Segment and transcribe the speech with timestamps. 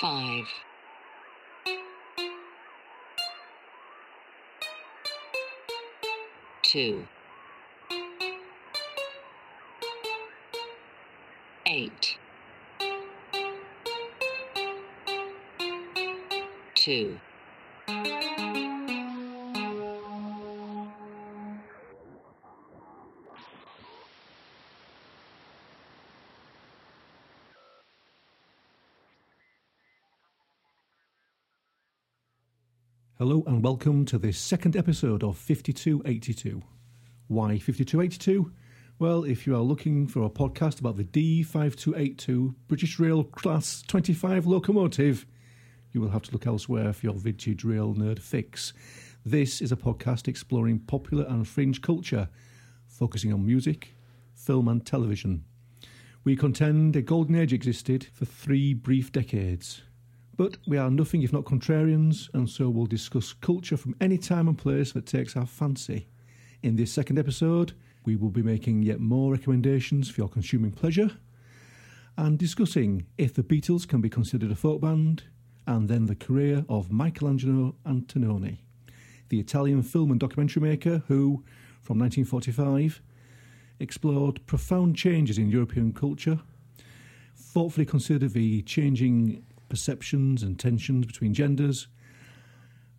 [0.00, 0.46] five,
[6.62, 7.04] two,
[11.66, 12.16] eight,
[16.76, 17.18] two.
[33.18, 36.62] Hello and welcome to this second episode of 5282.
[37.26, 38.52] Why 5282?
[39.00, 44.46] Well, if you are looking for a podcast about the D5282 British Rail Class 25
[44.46, 45.26] locomotive,
[45.90, 48.72] you will have to look elsewhere for your vintage rail nerd fix.
[49.26, 52.28] This is a podcast exploring popular and fringe culture,
[52.86, 53.96] focusing on music,
[54.32, 55.42] film, and television.
[56.22, 59.82] We contend a golden age existed for three brief decades.
[60.38, 64.46] But we are nothing if not contrarians, and so we'll discuss culture from any time
[64.46, 66.06] and place that takes our fancy.
[66.62, 67.72] In this second episode,
[68.04, 71.10] we will be making yet more recommendations for your consuming pleasure,
[72.16, 75.24] and discussing if the Beatles can be considered a folk band,
[75.66, 78.58] and then the career of Michelangelo Antonioni,
[79.30, 81.42] the Italian film and documentary maker who,
[81.82, 83.02] from 1945,
[83.80, 86.38] explored profound changes in European culture,
[87.34, 91.88] thoughtfully considered the changing perceptions and tensions between genders,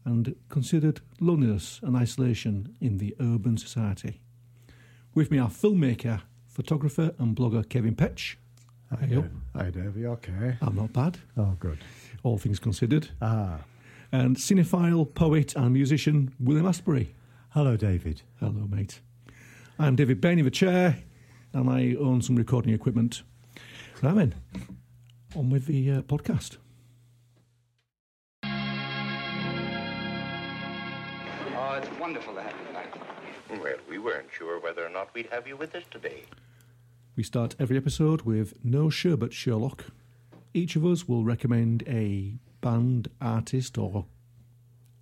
[0.05, 4.21] and considered loneliness and isolation in the urban society.
[5.13, 8.35] With me are filmmaker, photographer, and blogger Kevin Petch.
[8.91, 9.29] Hi, Dave.
[9.55, 9.97] Hi, Dave.
[9.97, 10.57] You okay?
[10.61, 11.77] I'm not bad, Oh, good.
[12.23, 13.09] all things considered.
[13.21, 13.59] Ah,
[14.11, 17.09] And cinephile, poet, and musician William Astbury.
[17.49, 18.23] Hello, David.
[18.39, 19.01] Hello, mate.
[19.77, 20.97] I'm David Bain Bainey, the chair,
[21.53, 23.21] and I own some recording equipment.
[24.01, 24.33] Then,
[25.35, 26.57] on with the uh, podcast.
[31.55, 32.95] Oh, it's wonderful to have you back.
[33.49, 36.23] Well, we weren't sure whether or not we'd have you with us today.
[37.15, 39.85] We start every episode with No Sherbet Sherlock.
[40.53, 44.05] Each of us will recommend a band, artist, or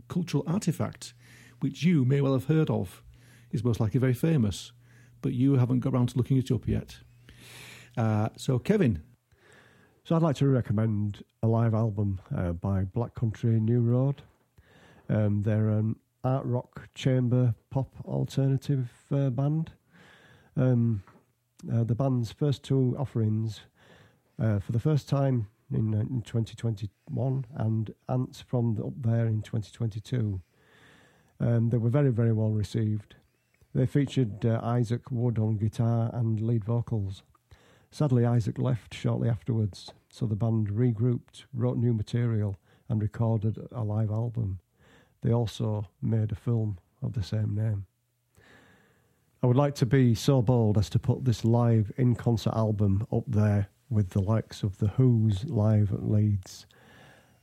[0.08, 1.14] cultural artifact
[1.60, 3.04] which you may well have heard of,
[3.52, 4.72] is most likely very famous,
[5.22, 6.98] but you haven't got around to looking it up yet.
[7.98, 9.02] Uh, so, Kevin,
[10.07, 14.22] so I'd like to recommend a live album uh, by Black Country New Road.
[15.09, 19.73] Um, they're an art rock chamber pop alternative uh, band.
[20.56, 21.03] Um,
[21.69, 23.59] uh, the band's first two offerings,
[24.41, 29.28] uh, for the first time in, uh, in 2021, and Ants from the, up there
[29.28, 30.39] in 2022.
[31.41, 33.16] Um, they were very, very well received.
[33.75, 37.24] They featured uh, Isaac Wood on guitar and lead vocals.
[37.92, 42.58] Sadly, Isaac left shortly afterwards, so the band regrouped, wrote new material,
[42.90, 44.59] and recorded a live album.
[45.22, 47.86] They also made a film of the same name.
[49.42, 53.06] I would like to be so bold as to put this live in concert album
[53.12, 56.66] up there with the likes of The Who's live at Leeds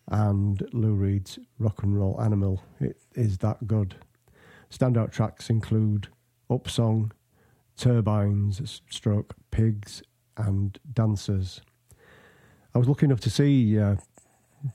[0.09, 2.63] and Lou Reed's Rock and Roll Animal.
[2.81, 3.97] It is that good.
[4.71, 6.09] Standout tracks include
[6.51, 7.13] Upsong,
[7.77, 10.03] Turbines, Stroke, Pigs,
[10.37, 11.61] and Dancers.
[12.75, 13.97] I was lucky enough to see uh,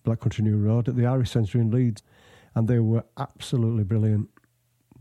[0.04, 2.04] Black Country New Road at the Irish Centre in Leeds,
[2.56, 4.30] and they were absolutely brilliant.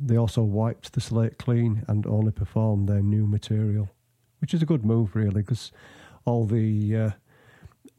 [0.00, 3.90] They also wiped the slate clean and only performed their new material,
[4.40, 5.72] which is a good move, really, because
[6.24, 7.10] all the uh,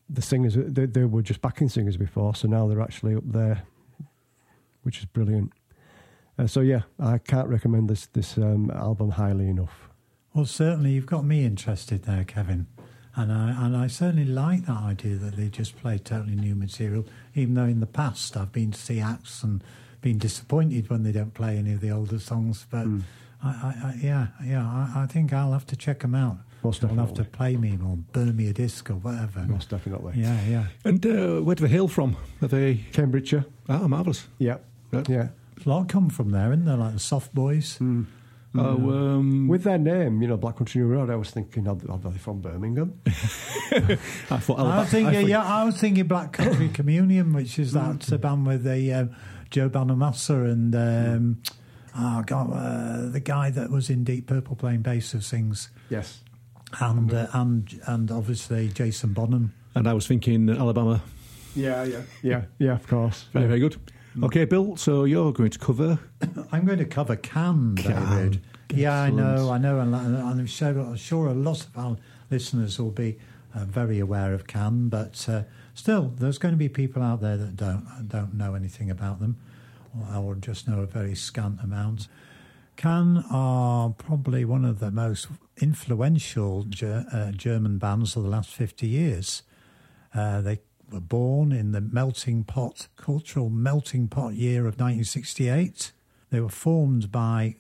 [0.10, 3.64] the singers they, they were just backing singers before, so now they're actually up there,
[4.84, 5.52] which is brilliant.
[6.38, 9.89] Uh, so yeah, I can't recommend this this um, album highly enough.
[10.34, 12.68] Well, certainly you've got me interested there, Kevin.
[13.16, 17.06] And I, and I certainly like that idea that they just play totally new material,
[17.36, 19.64] even though in the past I've been to see acts and
[20.02, 22.66] been disappointed when they don't play any of the older songs.
[22.70, 22.86] But
[23.44, 26.38] I, I, I, yeah, yeah, I, I think I'll have to check them out.
[26.64, 27.38] Most They'll have to definitely.
[27.38, 29.40] play me or burn me a disc or whatever.
[29.48, 30.14] Most definitely.
[30.16, 30.66] Yeah, yeah.
[30.84, 32.18] and uh, where do they hail from?
[32.42, 32.76] Are they.
[32.92, 33.46] Cambridgeshire.
[33.70, 34.28] Ah, marvellous.
[34.40, 34.58] Yeah.
[34.92, 35.08] Right.
[35.10, 35.30] Yeah.
[35.66, 36.76] A lot come from there, isn't there?
[36.78, 37.80] Like the Soft Boys.
[38.56, 41.78] Oh, um, With their name, you know, Black Country New Road, I was thinking, are
[41.88, 43.00] are they from Birmingham?
[43.06, 43.10] I
[44.38, 44.80] thought I Alabama.
[44.82, 48.18] was thinking, I thought- yeah, I was thinking Black Country Communion, which is that uh,
[48.18, 49.16] band with the um,
[49.52, 51.42] Joe Bonamassa and um,
[51.96, 56.22] oh god, uh, the guy that was in Deep Purple playing bass who sings, yes.
[56.80, 59.54] and uh, and and obviously Jason Bonham.
[59.76, 61.02] And I was thinking Alabama.
[61.56, 62.02] Yeah, yeah.
[62.24, 63.26] Yeah, yeah, of course.
[63.34, 63.78] Very, very good.
[64.24, 66.00] Okay, Bill, so you're going to cover.
[66.52, 68.42] I'm going to cover Can, David.
[68.74, 71.98] Yeah, I know, I know, and, I'm sure, sure a lot of our
[72.30, 73.18] listeners will be
[73.56, 75.44] uh, very aware of Can, but uh,
[75.74, 79.38] still, there's going to be people out there that don't don't know anything about them,
[80.14, 82.08] or, or just know a very scant amount.
[82.76, 85.28] Can are probably one of the most
[85.58, 89.44] influential ger- uh, German bands of the last 50 years.
[90.14, 90.60] Uh, they
[90.92, 95.92] were born in the melting pot, cultural melting pot year of 1968.
[96.30, 97.56] They were formed by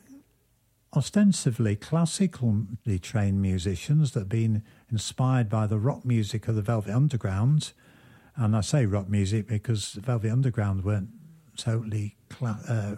[0.95, 6.93] ostensibly classically trained musicians that had been inspired by the rock music of the Velvet
[6.93, 7.73] Underground.
[8.35, 11.09] And I say rock music because the Velvet Underground weren't
[11.57, 12.95] totally cla- uh,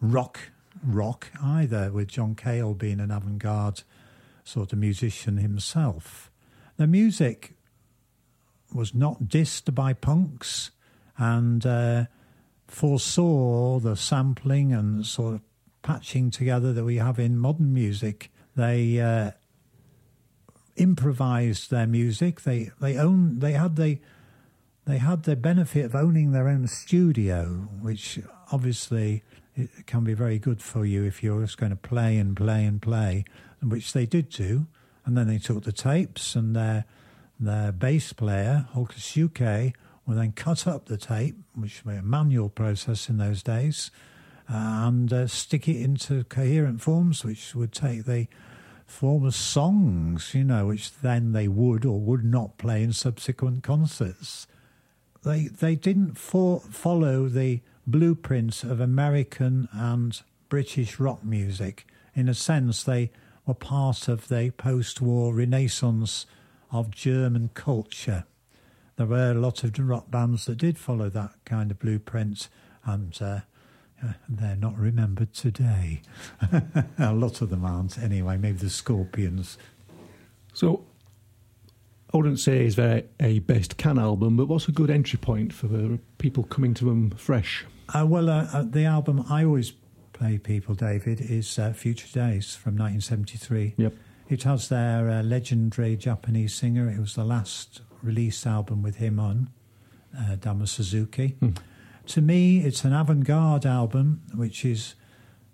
[0.00, 0.50] rock
[0.84, 3.82] rock either, with John Cale being an avant garde
[4.44, 6.30] sort of musician himself.
[6.76, 7.55] The music
[8.72, 10.70] was not dissed by punks
[11.18, 12.04] and uh,
[12.68, 15.40] foresaw the sampling and sort of
[15.82, 18.30] patching together that we have in modern music.
[18.56, 19.32] They uh,
[20.76, 22.42] improvised their music.
[22.42, 23.98] They they own they had the
[24.86, 28.20] they had the benefit of owning their own studio, which
[28.52, 29.22] obviously
[29.54, 32.64] it can be very good for you if you're just going to play and play
[32.64, 33.24] and play,
[33.62, 34.66] which they did do.
[35.04, 36.84] And then they took the tapes and their
[37.38, 39.74] their bass player, Czukay,
[40.06, 43.90] will then cut up the tape, which was a manual process in those days,
[44.48, 48.28] and uh, stick it into coherent forms, which would take the
[48.86, 53.62] form of songs, you know, which then they would or would not play in subsequent
[53.62, 54.46] concerts.
[55.24, 61.86] They they didn't follow the blueprints of American and British rock music.
[62.14, 63.10] In a sense, they
[63.44, 66.26] were part of the post-war renaissance
[66.70, 68.24] of German culture.
[68.96, 72.48] There were a lot of rock bands that did follow that kind of blueprint,
[72.84, 73.40] and uh,
[74.28, 76.02] they're not remembered today.
[76.98, 78.36] a lot of them aren't, anyway.
[78.36, 79.58] Maybe the Scorpions.
[80.54, 80.84] So,
[82.12, 85.52] I wouldn't say it's a, a best can album, but what's a good entry point
[85.52, 87.66] for people coming to them fresh?
[87.94, 89.72] Uh, well, uh, uh, the album I always
[90.12, 93.74] play people, David, is uh, Future Days from 1973.
[93.76, 93.94] Yep.
[94.28, 96.90] It has their uh, legendary Japanese singer.
[96.90, 99.50] It was the last released album with him on,
[100.18, 101.36] uh, Damo Suzuki.
[101.40, 101.50] Hmm.
[102.06, 104.94] To me, it's an avant-garde album, which is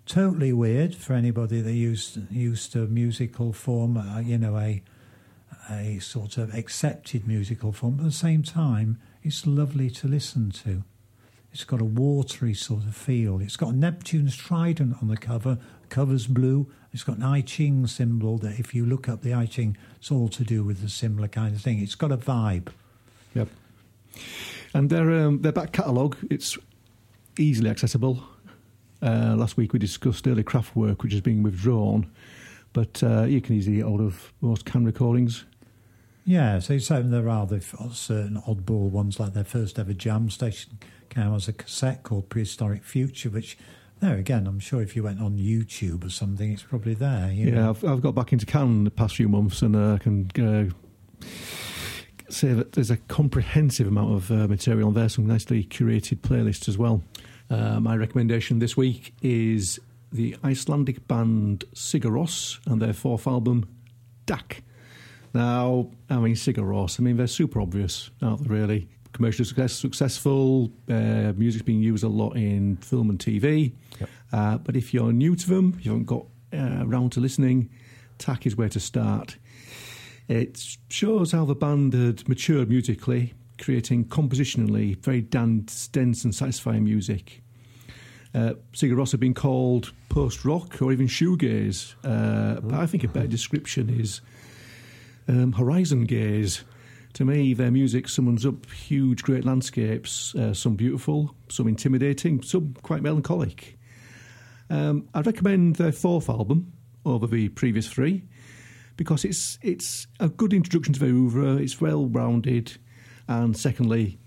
[0.05, 3.97] totally weird for anybody that used used to musical form.
[3.97, 4.83] Uh, you know, a
[5.69, 7.95] a sort of accepted musical form.
[7.95, 10.83] But at the same time, it's lovely to listen to.
[11.51, 13.39] It's got a watery sort of feel.
[13.39, 15.59] It's got Neptune's trident on the cover.
[15.93, 16.65] Cover's blue.
[16.91, 20.09] It's got an I Ching symbol that if you look up the I Ching, it's
[20.11, 21.79] all to do with a similar kind of thing.
[21.79, 22.69] It's got a vibe.
[23.35, 23.47] Yep.
[24.73, 26.57] And their um, their back catalogue, it's
[27.37, 28.23] easily accessible.
[29.03, 32.09] Uh, last week we discussed early Kraftwerk, which is being withdrawn,
[32.73, 35.45] but uh, you can easily get hold of most can recordings.
[36.25, 37.61] Yeah, so, so there are the
[37.91, 40.79] certain oddball ones like their first ever jam station
[41.09, 43.57] came as a cassette called Prehistoric Future, which
[44.03, 47.31] there again, I'm sure if you went on YouTube or something, it's probably there.
[47.31, 50.29] yeah, I've, I've, got back into Can the past few months, and uh, I can
[50.37, 51.25] uh,
[52.29, 56.67] say that there's a comprehensive amount of uh, material on there, some nicely curated playlists
[56.67, 57.01] as well.
[57.49, 59.79] Uh, my recommendation this week is
[60.11, 63.67] the Icelandic band Sigur Rós and their fourth album,
[64.27, 64.63] Takk.
[65.33, 68.87] Now, I mean, Sigur Rós, I mean, they're super obvious, aren't they, really?
[69.13, 73.73] Commercially success, successful, uh, music's being used a lot in film and TV.
[73.99, 74.09] Yep.
[74.31, 77.69] Uh, but if you're new to them, you haven't got uh, around to listening,
[78.17, 79.37] Takk is where to start.
[80.27, 86.83] It shows how the band had matured musically, creating compositionally very dense, dense and satisfying
[86.83, 87.41] music.
[88.33, 93.03] Uh, Sigur Rós have been called post rock or even shoegaze, uh, but I think
[93.03, 94.21] a better description is
[95.27, 96.63] um, horizon gaze.
[97.13, 102.75] To me, their music summons up huge, great landscapes, uh, some beautiful, some intimidating, some
[102.81, 103.77] quite melancholic.
[104.69, 106.73] Um, I'd recommend their fourth album
[107.05, 108.23] over the previous three
[108.97, 111.57] because it's it's a good introduction to their oeuvre.
[111.57, 112.77] It's well rounded,
[113.27, 114.17] and secondly,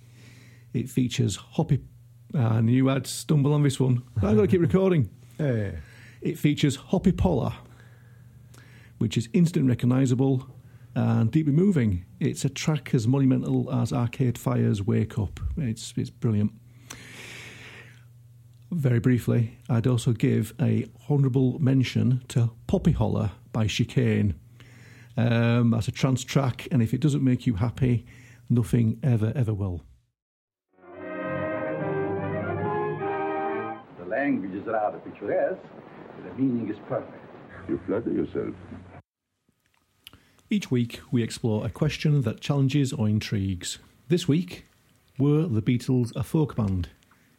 [0.73, 1.81] it features Hoppy.
[2.35, 4.03] I knew I'd stumble on this one.
[4.17, 5.11] I've got to keep recording.
[5.39, 5.77] Hey.
[6.23, 7.53] It features Hoppípolla,
[8.97, 10.49] which is instant recognisable
[10.97, 12.05] and deeply moving.
[12.21, 15.39] It's a track as monumental as Arcade Fire's Wake Up.
[15.59, 16.53] It's, it's brilliant.
[18.71, 24.35] Very briefly, I'd also give a honourable mention to Poppiholla by Chicane.
[25.19, 28.07] Um, that's a trance track, and if it doesn't make you happy,
[28.49, 29.83] nothing ever, ever will.
[33.99, 35.61] The language is rather picturesque,
[36.25, 37.13] the meaning is perfect.
[37.69, 38.55] You flatter yourself.
[40.49, 43.79] Each week, we explore a question that challenges or intrigues.
[44.09, 44.65] This week,
[45.19, 46.89] were the Beatles a folk band?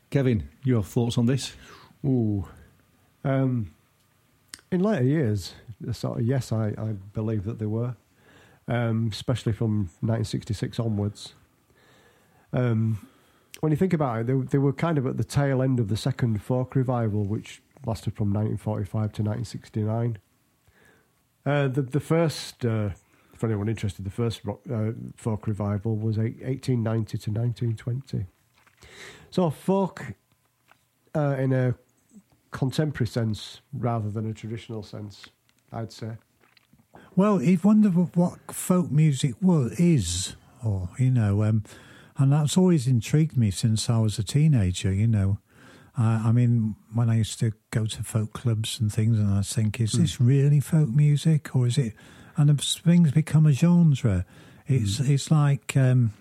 [0.10, 1.54] Kevin, your thoughts on this?
[2.06, 2.50] Ooh.
[3.24, 3.72] Um,
[4.72, 5.54] in later years,
[5.94, 7.96] sort of, yes, I, I believe that they were,
[8.68, 11.34] um, especially from 1966 onwards.
[12.52, 13.08] Um,
[13.62, 15.88] when you think about it, they, they were kind of at the tail end of
[15.88, 20.18] the second folk revival, which lasted from 1945 to 1969.
[21.48, 22.90] Uh, the the first, uh,
[23.34, 28.26] for anyone interested, the first rock, uh, folk revival was eight, 1890 to 1920.
[29.32, 30.04] So folk,
[31.16, 31.76] uh, in a
[32.52, 35.28] contemporary sense rather than a traditional sense,
[35.72, 36.18] I'd say.
[37.16, 40.36] Well, you've wondered what folk music was is,
[40.66, 41.64] or you know, um,
[42.18, 44.92] and that's always intrigued me since I was a teenager.
[44.92, 45.38] You know,
[45.98, 49.42] uh, I mean, when I used to go to folk clubs and things, and I
[49.42, 51.94] think, is this really folk music, or is it?
[52.36, 54.24] And things become a genre.
[54.68, 56.14] It's it's like um,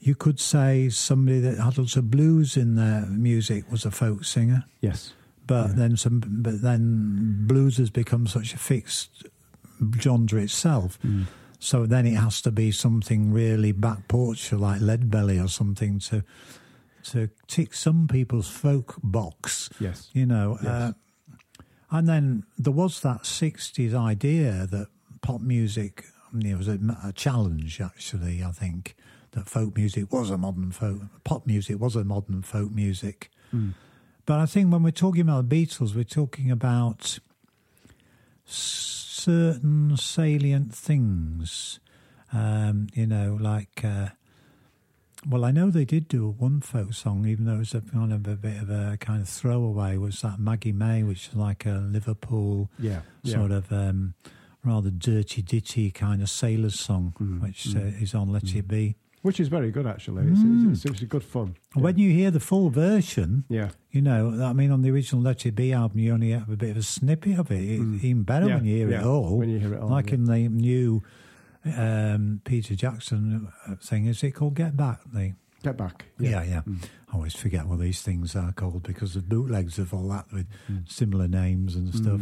[0.00, 4.24] you could say somebody that had lots of blues in their music was a folk
[4.24, 4.64] singer.
[4.80, 5.12] Yes.
[5.46, 9.24] But then some, but then blues has become such a fixed
[10.00, 10.98] genre itself.
[11.60, 16.24] So then it has to be something really back porch like Leadbelly or something to
[17.04, 19.68] to tick some people's folk box.
[19.80, 20.10] Yes.
[20.12, 20.70] You know, Yes.
[20.70, 20.92] uh,
[21.90, 24.88] and then there was that '60s idea that
[25.22, 28.42] pop music, it was a, a challenge, actually.
[28.42, 28.96] I think
[29.32, 33.30] that folk music was a modern folk, pop music was a modern folk music.
[34.26, 37.18] But I think when we're talking about the Beatles, we're talking about
[38.44, 41.78] certain salient things.
[42.32, 44.08] Um, you know, like, uh,
[45.28, 47.80] well, I know they did do a one folk song, even though it was a
[47.80, 49.96] kind of a bit of a kind of throwaway.
[49.96, 53.00] Was that Maggie May, which is like a Liverpool Yeah.
[53.22, 53.34] yeah.
[53.34, 54.14] sort of um,
[54.62, 58.96] rather dirty ditty kind of sailors song, Mm, which uh, is on Let It Be.
[59.22, 60.26] Which is very good, actually.
[60.26, 61.56] It's, it's, it's, it's good fun.
[61.72, 63.70] When you hear the full version, Yeah.
[63.90, 66.56] you know, I mean, on the original Let It Be album, you only have a
[66.58, 67.62] bit of a snippet of it.
[67.64, 68.48] It's even better Mm.
[68.50, 69.38] Yeah, when you hear yeah, it all.
[69.38, 70.14] when you hear it all, Like yeah.
[70.16, 71.02] in the new
[71.76, 75.00] um, Peter Jackson uh, thing, is it called Get Back?
[75.12, 76.04] The, Get back.
[76.18, 76.60] yeah, yeah.
[76.68, 76.84] Mm.
[77.10, 80.46] I always forget what these things are called because of bootlegs of all that with
[80.70, 80.90] Mm.
[80.90, 82.20] similar names and stuff.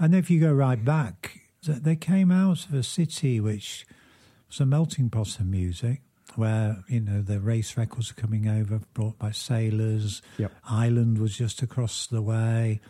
[0.00, 3.86] And if you go right back, they came out of a city which
[4.48, 6.02] was a melting pot of music,
[6.34, 10.20] where you know the race records were coming over, brought by sailors.
[10.38, 10.52] Yep.
[10.68, 12.80] Ireland was just across the way.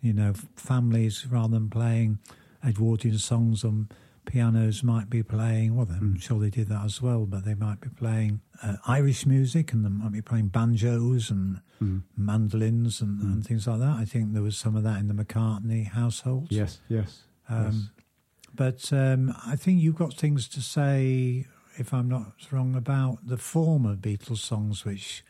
[0.00, 2.18] You know, families rather than playing
[2.64, 3.88] Edwardian songs on
[4.24, 5.76] pianos might be playing.
[5.76, 9.26] Well, I'm sure they did that as well, but they might be playing uh, Irish
[9.26, 11.60] music and they might be playing banjos and
[12.16, 13.96] mandolins and, and things like that.
[13.98, 16.48] I think there was some of that in the McCartney household.
[16.50, 17.22] Yes, yes.
[17.48, 17.90] Um,
[18.54, 23.36] But um, I think you've got things to say, if I'm not wrong, about the
[23.36, 25.24] form of Beatles songs, which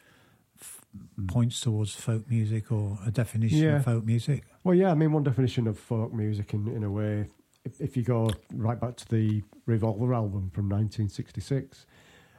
[0.61, 0.83] f-
[1.27, 3.77] points towards folk music or a definition Yeah.
[3.77, 4.45] of folk music.
[4.63, 7.29] Well, yeah, I mean, one definition of folk music in, in a way,
[7.65, 11.87] if, if you go right back to the Revolver album from 1966,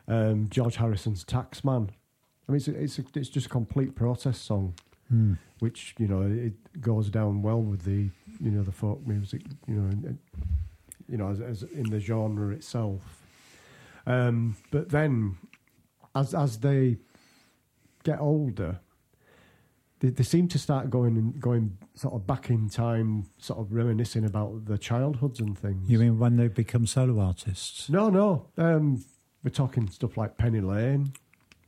[0.08, 1.90] um, George Harrison's Taxman.
[2.48, 4.76] I mean, it's, a, it's, a, it's just a complete protest song,
[5.60, 9.76] which, you know, it goes down well with the, you know, the folk music, you
[9.76, 10.20] know, and-
[11.08, 13.22] you know, as, as in the genre itself.
[14.08, 15.38] Um, but then,
[16.16, 16.98] as as they
[18.04, 18.80] get older,
[20.06, 23.72] they, they seem to start going and going sort of back in time, sort of
[23.74, 25.90] reminiscing about their childhoods and things.
[25.90, 27.90] You mean when they become solo artists?
[27.90, 28.48] No, no.
[28.58, 29.04] Um,
[29.44, 31.14] we're talking stuff like Penny Lane,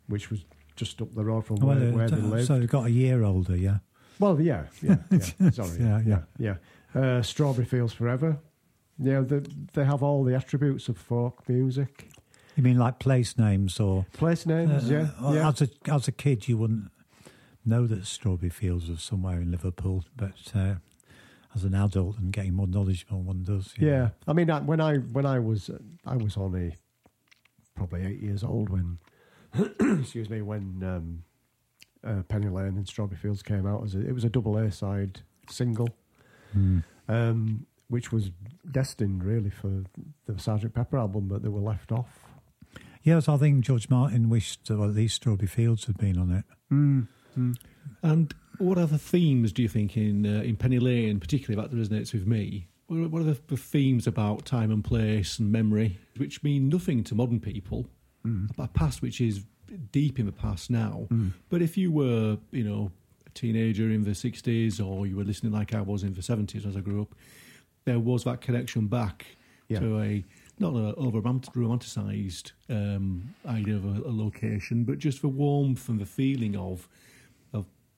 [0.07, 2.49] which was just up the road from Well, where, uh, where they so lived.
[2.49, 3.77] they've got a year older, yeah.
[4.19, 5.49] Well, yeah, yeah, yeah.
[5.51, 6.55] Sorry, Yeah, yeah, yeah.
[6.95, 7.01] yeah.
[7.01, 8.39] Uh, Strawberry Fields Forever.
[8.99, 9.41] Yeah, they,
[9.73, 12.09] they have all the attributes of folk music.
[12.55, 14.07] You mean like place names or?
[14.13, 15.47] Place names, Uh, yeah, yeah.
[15.49, 16.89] As a as a kid, you wouldn't
[17.67, 20.75] know that Strawberry Fields was somewhere in Liverpool, but uh,
[21.55, 23.73] as an adult and getting more knowledgeable, one does.
[23.77, 24.11] Yeah, know.
[24.27, 25.69] I mean, I, when I when I was
[26.05, 26.75] I was only
[27.75, 28.97] probably eight years old when,
[30.01, 31.23] excuse me, when um,
[32.03, 34.71] uh, Penny Lane and Strawberry Fields came out as a, it was a double A
[34.71, 35.89] side single,
[36.53, 36.79] Hmm.
[37.07, 38.31] um, which was
[38.71, 39.83] destined really for
[40.25, 42.19] the Sergeant Pepper album, but they were left off.
[43.03, 46.45] Yes, I think George Martin wished uh, at least Strawberry Fields had been on it.
[48.03, 51.77] And what other themes do you think in uh, in Penny Lane, particularly about that
[51.77, 52.67] resonates with me?
[52.87, 57.15] What are, the, the themes about time and place and memory, which mean nothing to
[57.15, 57.85] modern people,
[58.57, 59.43] a past which is
[59.91, 61.07] deep in the past now.
[61.49, 62.91] But if you were, you know,
[63.25, 66.65] a teenager in the '60s, or you were listening like I was in the '70s
[66.65, 67.13] as I grew up,
[67.85, 69.25] there was that connection back.
[69.69, 69.79] Yeah.
[69.79, 70.23] to a
[70.59, 75.99] not a over romanticized um, idea of a, a location, but just the warmth and
[75.99, 76.87] the feeling of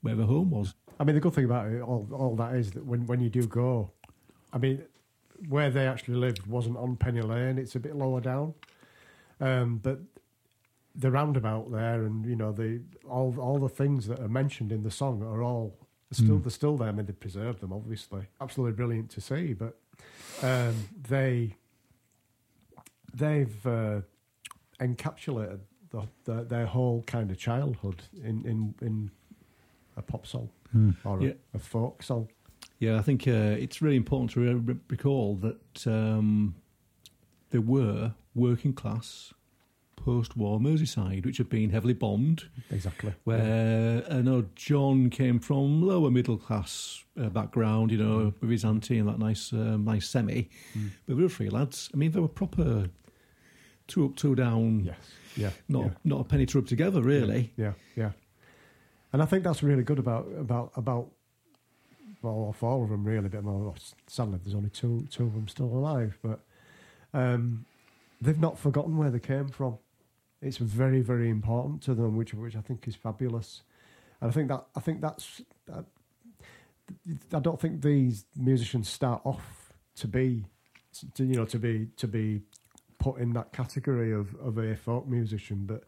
[0.02, 0.74] where the home was.
[1.00, 3.30] I mean, the good thing about it, all, all that is that when, when you
[3.30, 3.92] do go,
[4.52, 4.84] I mean,
[5.48, 8.54] where they actually lived wasn't on Penny Lane, it's a bit lower down.
[9.40, 10.00] Um, but
[10.96, 14.84] the roundabout there and, you know, the all all the things that are mentioned in
[14.84, 15.78] the song are all
[16.12, 16.90] still, they're still there.
[16.90, 18.24] I mean, they preserved them, obviously.
[18.42, 19.54] Absolutely brilliant to see.
[19.54, 19.78] But
[20.42, 20.76] um,
[21.08, 21.56] they,
[23.14, 24.02] they've uh,
[24.82, 25.60] encapsulated
[25.92, 29.12] the, the, their whole kind of childhood in, in, in
[30.00, 30.50] a pop song
[31.04, 31.34] or a, Yeah.
[31.54, 32.30] a folk song.
[32.80, 36.56] Yeah, I think uh, it's really important to re- recall that um,
[37.52, 39.34] there were working class
[39.98, 42.46] post-war Merseyside, which had been heavily bombed.
[42.72, 43.14] Exactly.
[43.26, 48.64] Where I know John came from lower middle class uh, background, you know, with his
[48.64, 50.48] auntie and that nice, um, nice semi.
[51.06, 51.90] But we were three lads.
[51.94, 52.88] I mean, they were proper
[53.88, 54.86] two up, two down.
[54.86, 54.96] Yes.
[55.36, 55.52] Yeah.
[55.68, 55.92] Not yeah.
[56.06, 57.52] not a penny to rub together, really.
[57.58, 58.12] Yeah, yeah.
[59.12, 61.10] And I think that's really good about about about
[62.22, 63.30] well, all of them really.
[63.30, 63.76] But well,
[64.08, 66.18] sadly, there's only two two of them still alive.
[66.22, 66.40] But
[67.14, 67.66] um,
[68.22, 69.78] they've not forgotten where they came from.
[70.42, 73.64] It's very very important to them, which which I think is fabulous.
[74.22, 75.42] And I think that I think that's.
[75.74, 75.80] I,
[77.34, 80.44] I don't think these musicians start off to be,
[81.14, 82.42] to, you know, to be to be
[82.98, 85.84] put in that category of, of a folk musician, but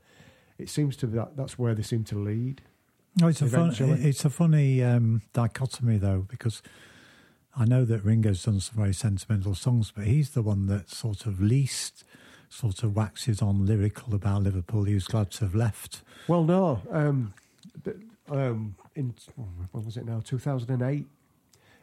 [0.58, 2.62] it seems to be that that's where they seem to lead.
[3.20, 6.62] No, it's a fun, it's a funny um, dichotomy though because
[7.56, 11.25] I know that Ringo's done some very sentimental songs, but he's the one that sort
[11.25, 12.06] of least
[12.48, 14.86] sort of waxes on lyrical about Liverpool.
[14.86, 16.01] He was glad to have left.
[16.27, 17.34] Well, no, um,
[17.84, 17.96] but,
[18.30, 19.13] um, in
[19.72, 20.22] what was it now?
[20.24, 21.06] Two thousand and eight.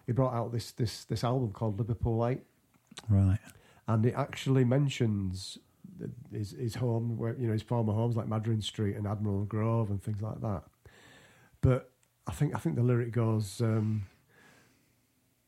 [0.06, 2.40] He brought out this this this album called Liverpool Eight,
[3.10, 3.38] Right.
[3.86, 5.58] and it actually mentions
[6.32, 9.90] his his home, where you know his former homes like Madryn Street and Admiral Grove
[9.90, 10.62] and things like that.
[11.60, 11.90] But
[12.26, 14.06] I think I think the lyric goes, um,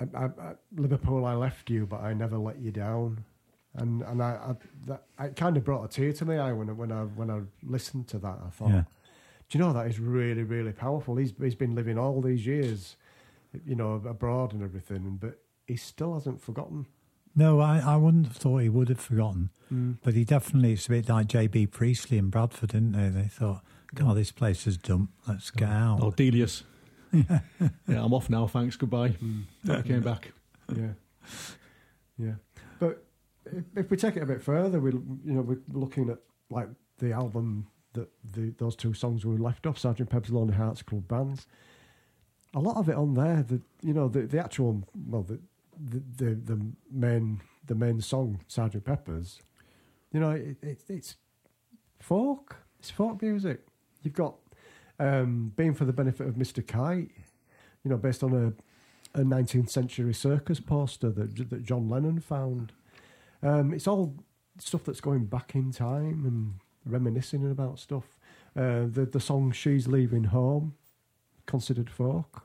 [0.00, 3.24] I, I, I, "Liverpool, I left you, but I never let you down."
[3.74, 4.54] And and I, I
[4.86, 7.30] that it kind of brought a tear to my eye when I, when I when
[7.30, 8.38] I listened to that.
[8.44, 8.82] I thought, Yeah.
[9.48, 11.16] do you know that is really really powerful?
[11.16, 12.96] He's he's been living all these years,
[13.64, 16.86] you know, abroad and everything, but he still hasn't forgotten.
[17.36, 19.50] No, I, I wouldn't have thought he would have forgotten,
[20.02, 20.72] but he definitely.
[20.72, 21.68] It's a bit like J.B.
[21.68, 23.08] Priestley in Bradford, didn't they?
[23.08, 23.62] They thought,
[23.94, 24.14] "God, mm.
[24.16, 25.10] this place is dump.
[25.26, 26.64] Let's get out." Oh, Delius.
[27.12, 27.40] yeah,
[27.88, 28.46] I'm off now.
[28.46, 28.76] Thanks.
[28.76, 29.10] Goodbye.
[29.10, 29.44] Mm.
[29.68, 30.32] I came back.
[30.76, 30.92] Yeah,
[32.18, 32.34] yeah.
[32.78, 33.04] But
[33.46, 36.18] if, if we take it a bit further, we you know we're looking at
[36.50, 40.82] like the album that the those two songs were left off, Sergeant Pepper's Lonely Hearts
[40.82, 41.46] Club Bands.
[42.54, 45.40] A lot of it on there, the you know the the actual well the
[45.78, 49.40] the the, the main the main song Sergeant Pepper's,
[50.12, 51.16] you know it, it, it's
[51.98, 53.66] folk, it's folk music.
[54.02, 54.34] You've got
[54.98, 56.66] um, being for the benefit of Mr.
[56.66, 57.10] Kite,
[57.84, 58.32] you know, based on
[59.14, 62.72] a, a 19th century circus poster that that John Lennon found.
[63.42, 64.14] Um, it's all
[64.58, 68.04] stuff that's going back in time and reminiscing about stuff.
[68.56, 70.74] Uh, the the song "She's Leaving Home"
[71.46, 72.44] considered folk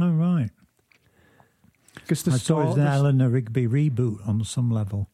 [0.00, 0.50] Oh, right.
[2.08, 5.08] the I saw it's an Eleanor Rigby reboot on some level.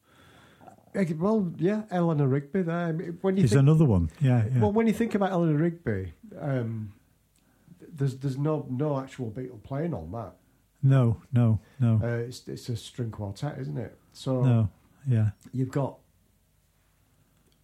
[1.17, 2.61] Well, yeah, Eleanor Rigby.
[2.63, 4.09] There, I mean, when you There's think, another one.
[4.19, 4.59] Yeah, yeah.
[4.59, 6.93] well, when you think about Eleanor Rigby, um,
[7.93, 10.33] there's there's no no actual Beatle playing on that.
[10.83, 13.97] no, no, no, Uh, it's it's a string quartet, isn't it?
[14.13, 14.69] So no.
[15.07, 15.29] Yeah.
[15.51, 15.97] you've got,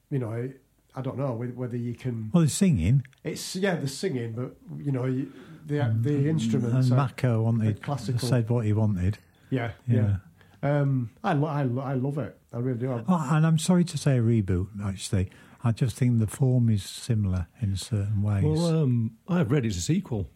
[0.10, 0.50] you know, I,
[0.96, 2.32] I don't know whether you can.
[2.34, 3.04] Well, they're singing.
[3.24, 5.28] It's yeah, the singing, but you know, the
[5.68, 6.90] the And instruments.
[6.90, 9.18] Mako wanted classical- said what he wanted.
[9.50, 9.96] yeah, yeah.
[9.98, 10.16] Yeah.
[10.64, 12.36] Um, I, lo- I, lo- I love it.
[12.58, 12.92] I really do.
[12.92, 14.68] I- Oh, and I'm sorry to say a reboot.
[14.84, 15.30] Actually,
[15.64, 18.44] I just think the form is similar in certain ways.
[18.44, 20.30] Well, um, I've read it's a sequel.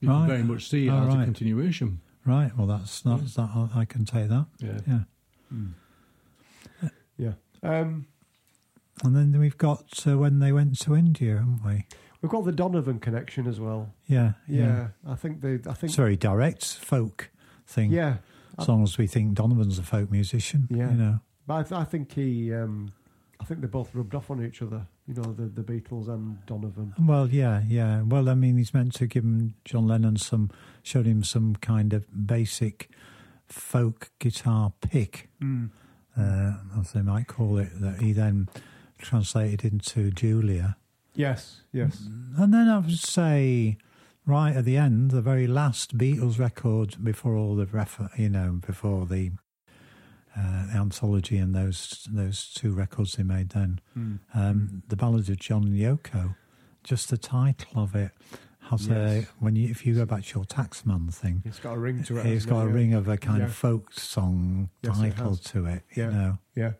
[0.00, 0.18] You Right.
[0.20, 2.00] can very much see it Oh, as a continuation.
[2.24, 2.56] right.
[2.56, 3.50] Well, that's that's that.
[3.54, 4.46] I- I can take that.
[4.58, 4.78] Yeah.
[4.86, 5.58] Yeah.
[7.18, 7.32] yeah.
[7.62, 8.06] Um,
[9.04, 11.86] And then we've got uh, when they went to India, haven't we?
[12.20, 13.92] we've got the Donovan connection as well.
[14.06, 14.32] Yeah.
[14.48, 15.54] Yeah, I think they.
[15.54, 15.84] I think.
[15.84, 17.30] It's very direct folk
[17.66, 17.90] thing.
[17.90, 18.18] Yeah,
[18.58, 20.68] As long as we think Donovan's a folk musician.
[20.70, 20.90] Yeah.
[20.90, 21.20] You know.
[21.46, 22.52] But I, th- I think he.
[22.52, 22.92] Um,
[23.40, 24.86] I think they both rubbed off on each other.
[25.08, 26.94] You know, the the Beatles and Donovan.
[26.98, 28.02] Well, yeah, yeah.
[28.02, 30.50] Well, I mean, he's meant to give him John Lennon some,
[30.82, 32.88] showed him some kind of basic
[33.48, 35.28] folk guitar pick,
[36.16, 38.48] uh, as they might call it, that he then
[38.98, 40.76] translated into Julia.
[41.14, 42.08] Yes, yes.
[42.38, 43.76] And then I would say,
[44.24, 48.60] right at the end, the very last Beatles record before all the refer, you know,
[48.64, 49.32] before the
[50.36, 53.80] uh, anthology and those those two records they made then.
[53.94, 54.14] Hmm.
[54.34, 56.34] Um, the Ballad of John and Yoko,
[56.84, 58.10] just the title of it
[58.70, 61.78] has a when you if you go back to your Taxman thing, It's got a
[61.78, 62.20] ring to it.
[62.26, 62.64] it's hasn't got it?
[62.64, 62.74] a Yeah.
[62.74, 63.46] ring of a kind Yeah.
[63.46, 65.40] of folk song Yes, title has.
[65.40, 65.82] to it.
[65.96, 66.06] Yeah.
[66.06, 66.72] You know, Yeah,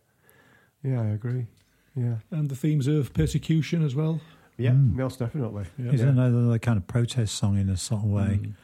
[0.82, 1.46] yeah, I agree.
[1.94, 4.20] Yeah, And the themes of persecution as well.
[4.56, 4.94] yeah, Mm.
[4.94, 5.66] most definitely.
[5.76, 5.90] Yeah.
[5.92, 8.40] it's another kind of protest song in a sort of way.
[8.42, 8.54] Mm.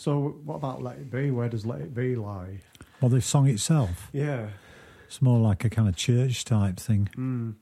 [0.00, 1.30] So, what about Let It Be?
[1.30, 2.60] Where does Let It Be lie?
[3.02, 4.48] Well, the song itself, Yeah.
[5.06, 7.56] it's more like a kind of church type thing, Mm.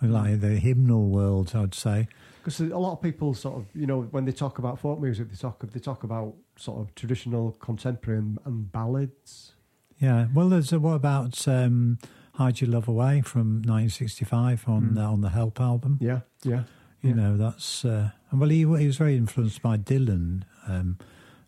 [0.00, 2.08] like the hymnal world, I'd say.
[2.38, 5.28] Because a lot of people sort of, you know, when they talk about folk music,
[5.28, 9.52] they talk they talk about sort of traditional, contemporary, and, and ballads.
[9.98, 10.28] Yeah.
[10.32, 11.98] Well, there's a, what about um,
[12.36, 14.98] Hide Your Love Away from 1965 on Mm.
[14.98, 15.98] uh, on the Help album?
[16.00, 16.64] Yeah, yeah,
[17.02, 17.14] You yeah.
[17.16, 20.96] know, that's uh, well, he, he was very influenced by Dylan um,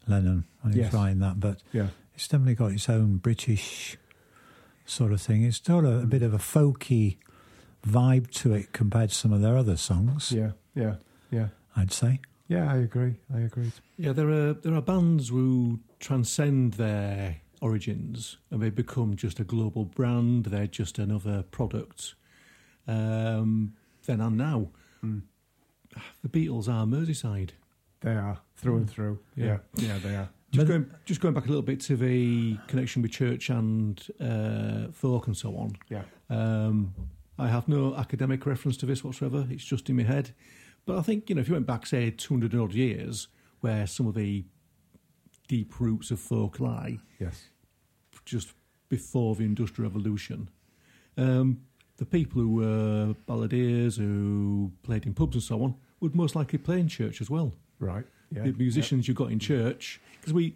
[0.07, 0.93] Lennon when he Yes.
[0.93, 3.97] was writing that, but yeah, it's definitely got its own British
[4.87, 5.43] sort of thing.
[5.43, 7.17] It's got a, a bit of a folky
[7.87, 10.33] vibe to it compared to some of their other songs.
[10.33, 10.97] yeah, yeah,
[11.31, 11.49] yeah.
[11.77, 12.21] I'd say.
[12.49, 13.17] Yeah, I agree.
[13.35, 13.73] I agree.
[13.97, 19.45] Yeah, there are there are bands who transcend their origins and they become just a
[19.45, 20.45] global brand.
[20.47, 22.15] They're just another product.
[22.87, 23.73] Um,
[24.07, 24.69] then and now,
[25.03, 25.23] Mm.
[26.23, 27.51] the Beatles are Merseyside.
[28.05, 29.19] They are through and through.
[29.35, 29.59] Yeah, Yeah.
[29.89, 30.29] yeah, they are.
[30.53, 34.01] Just But- going, just going back a little bit to the connection with church and
[34.21, 35.77] uh, folk and so on.
[35.91, 36.95] Yeah, Um,
[37.39, 39.47] I have no academic reference to this whatsoever.
[39.51, 40.31] It's just in my head.
[40.87, 43.29] But I think, you know, if you went back, say, 200 odd years,
[43.61, 44.45] where some of the
[45.49, 47.49] deep roots of folk lie, yes,
[48.25, 48.53] just
[48.89, 50.51] before the Industrial Revolution,
[51.17, 51.63] um,
[51.97, 56.59] the people who were balladeers, who played in pubs and so on, would most likely
[56.59, 57.55] play in church as well.
[57.85, 58.05] Right.
[58.31, 60.55] Yeah, the musicians you got in church, because we,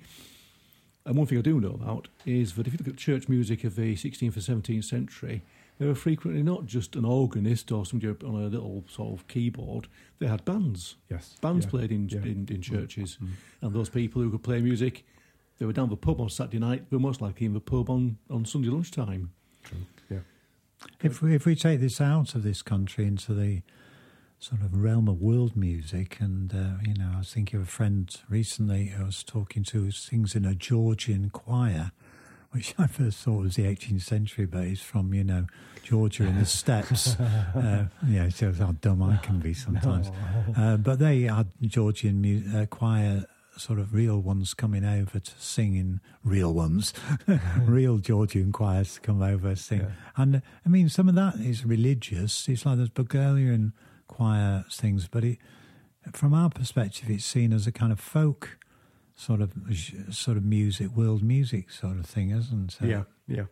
[1.05, 3.65] and one thing I do know about is that if you look at church music
[3.65, 5.43] of the 16th and 17th century,
[5.79, 9.87] they were frequently not just an organist or somebody on a little sort of keyboard.
[10.19, 10.97] They had bands.
[11.09, 12.19] Yes, Bands yeah, played in, yeah.
[12.19, 13.33] in in mm, churches, mm, mm.
[13.63, 15.05] and those people who could play music,
[15.59, 16.91] they were down the pub on Saturday night.
[16.91, 19.31] They were most likely in the pub on, on Sunday lunchtime.
[20.11, 20.19] Yeah,
[21.03, 23.63] If we, if we take this out of this country into the
[24.39, 27.71] sort of realm of world music, and uh, you know, I was thinking of a
[27.71, 31.91] friend recently I was talking to who sings in a Georgian choir,
[32.53, 35.47] which I first thought was the 18th century, but he's from you know
[35.83, 37.17] Georgia in the steppes.
[37.19, 40.11] uh, yeah, it shows how dumb I can be sometimes.
[40.57, 43.25] Uh, but they had Georgian mu- uh, choir.
[43.57, 46.95] Sort of real ones coming over to sing in real ones,
[47.63, 49.81] real Georgian choirs to come over and sing.
[49.81, 49.91] Yeah.
[50.17, 52.49] And I mean, some of that is religious.
[52.49, 53.73] It's like those Bulgarian
[54.09, 55.39] choir things, but it,
[56.13, 58.59] from our perspective, it's seen as a kind of folk
[59.15, 59.53] sort of
[60.11, 62.89] sort of music, world music sort of thing, isn't it?
[62.89, 63.45] yeah, yeah.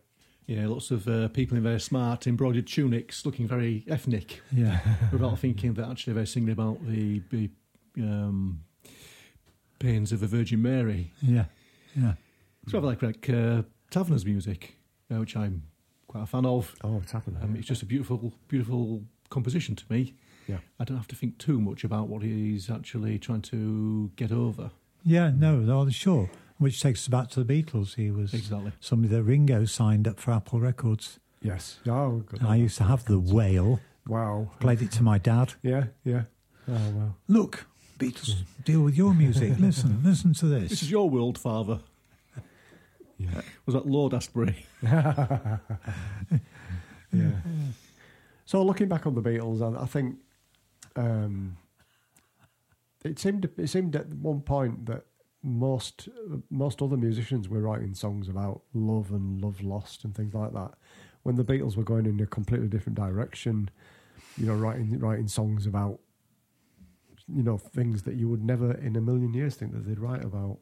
[0.47, 4.41] Yeah, lots of uh, people in very smart embroidered tunics, looking very ethnic.
[4.49, 4.79] yeah,
[5.11, 7.49] without thinking that actually they're singing about the, the
[7.97, 8.61] um,
[9.77, 11.11] pains of the Virgin Mary.
[11.21, 11.45] yeah,
[11.95, 12.13] yeah.
[12.63, 14.77] It's rather like like uh, Tavener's music,
[15.11, 15.63] uh, which I'm
[16.07, 16.73] quite a fan of.
[16.81, 17.13] Oh, it's.
[17.13, 20.15] Um, it's just a beautiful, beautiful composition to me.
[20.47, 24.31] Yeah, I don't have to think too much about what he's actually trying to get
[24.31, 24.71] over.
[25.03, 26.29] Yeah, no, no, sure.
[26.57, 27.95] Which takes us back to the Beatles.
[27.95, 28.71] He was Exactly.
[28.79, 31.19] somebody that Ringo signed up for Apple Records.
[31.41, 31.79] yes.
[31.87, 32.43] Oh, good.
[32.43, 33.79] I used to have the whale.
[34.07, 34.49] wow.
[34.59, 35.53] Played it to my dad.
[35.61, 36.23] Yeah, yeah.
[36.67, 37.13] Oh, wow.
[37.27, 37.67] Look,
[37.99, 39.53] Beatles, deal with your music.
[39.59, 40.81] Listen, listen to This this.
[40.83, 41.79] is your world, Father.
[43.19, 43.41] Yeah.
[43.65, 44.55] Was that Lord Astbury?
[47.13, 47.31] Yeah.
[48.45, 50.17] So looking back on the Beatles, I, I think
[50.97, 51.57] um,
[53.05, 55.05] it seemed it seemed at one point that
[55.43, 56.09] most
[56.49, 60.73] most other musicians were writing songs about love and love lost and things like that.
[61.23, 63.69] When the Beatles were going in a completely different direction,
[64.37, 65.99] you know, writing writing songs about
[67.33, 70.23] you know things that you would never in a million years think that they'd write
[70.23, 70.57] about.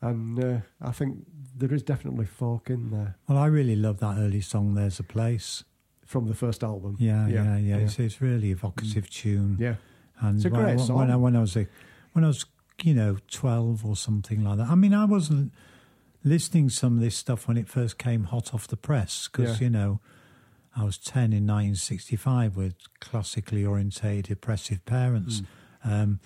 [0.00, 4.16] And uh, I think there is definitely folk in there Well, I really love that
[4.16, 5.64] early song, There's a Place.
[6.08, 6.96] From the first album.
[6.98, 7.56] Yeah, yeah, yeah.
[7.58, 7.76] yeah.
[7.84, 9.56] It's, it's really evocative tune.
[9.60, 9.74] Yeah.
[10.20, 10.96] and It's a when, great when, song.
[10.96, 11.66] When I, when I was a,
[12.14, 12.44] when I was
[12.82, 14.68] you know twelve or something like that.
[14.68, 15.52] I mean, I wasn't
[16.24, 19.60] listening to some of this stuff when it first came hot off the press because
[19.60, 19.64] Yeah.
[19.66, 20.00] you know
[20.76, 25.42] I was ten in 1965 with classically orientated, oppressive parents.
[25.82, 25.92] Hmm.
[25.92, 26.20] Um,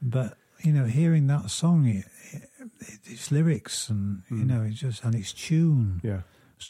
[0.00, 2.48] but you know, hearing that song, it, it,
[3.04, 4.46] its lyrics and you Hmm.
[4.46, 6.20] know, it just and its tune, Yeah.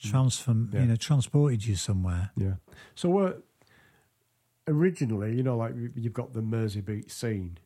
[0.03, 0.81] It's transform, Yeah.
[0.83, 2.31] you know, transported you somewhere.
[2.37, 2.55] Yeah.
[2.95, 3.35] So
[4.69, 7.59] originally, you know, like you- you've got the Mersey beat scene.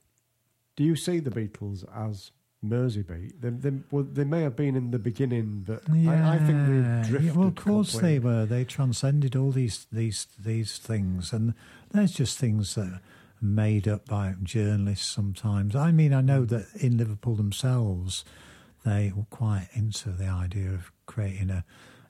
[0.77, 3.41] Do you see the Beatles as Mersey beat.
[3.41, 7.09] They, they, well, they may have been in the beginning, but I, I think they
[7.09, 7.23] drifted.
[7.23, 8.47] Yeah, well, of course they were.
[8.47, 11.55] They transcended all these these these things, and
[11.91, 13.01] there's just things that are
[13.41, 15.77] made up by journalists sometimes.
[15.77, 18.25] I mean, I know that in Liverpool themselves,
[18.85, 21.65] they were quite into the idea of creating a,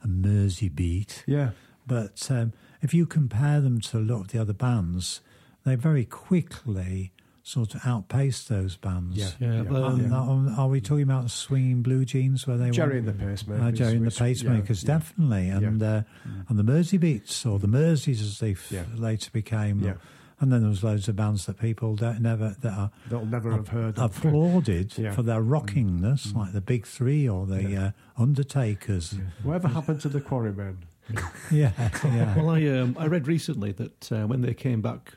[0.09, 1.25] a Mersey beat.
[1.27, 1.51] Yeah,
[1.87, 5.21] But um, if you compare them to a lot of the other bands,
[5.64, 9.16] they very quickly sort of outpaced those bands.
[9.16, 9.71] yeah, Yeah, yeah.
[9.71, 10.11] Um,
[10.49, 10.55] Yeah.
[10.57, 13.09] Are we talking about swinging blue jeans where they Jerry were?
[13.09, 13.62] and the Pacemakers.
[13.62, 14.87] Uh, Jerry and the which- yeah, Pacemakers, yeah.
[14.99, 16.03] definitely, and uh,
[16.49, 18.85] and the Mersey Beats or the Merseys as they f- Yeah.
[18.97, 19.83] later became.
[20.38, 20.42] Yeah.
[20.42, 23.51] And then there was loads of bands that people don't never that are They'll never
[23.53, 24.16] have heard of.
[24.16, 25.12] applauded Yeah.
[25.12, 27.85] for their rockingness, like the Big Three or the Yeah.
[28.18, 29.18] uh, Undertakers.
[29.42, 30.79] Whatever happened to the Quarrymen?
[31.51, 31.72] Yeah,
[32.05, 32.37] yeah.
[32.37, 35.14] Well, I um, I read recently that uh, when they came back,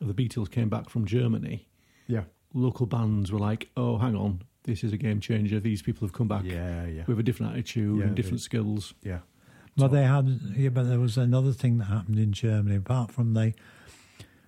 [0.00, 1.68] the Beatles came back from Germany.
[2.06, 2.24] Yeah,
[2.54, 5.60] Local bands were like, "Oh, hang on, this is a game changer.
[5.60, 8.44] These people have come back yeah, yeah, with a different attitude Yeah, and different they-
[8.44, 9.18] skills." yeah.
[9.76, 12.76] Well, they had, yeah, but there was another thing that happened in Germany.
[12.76, 13.52] Apart from they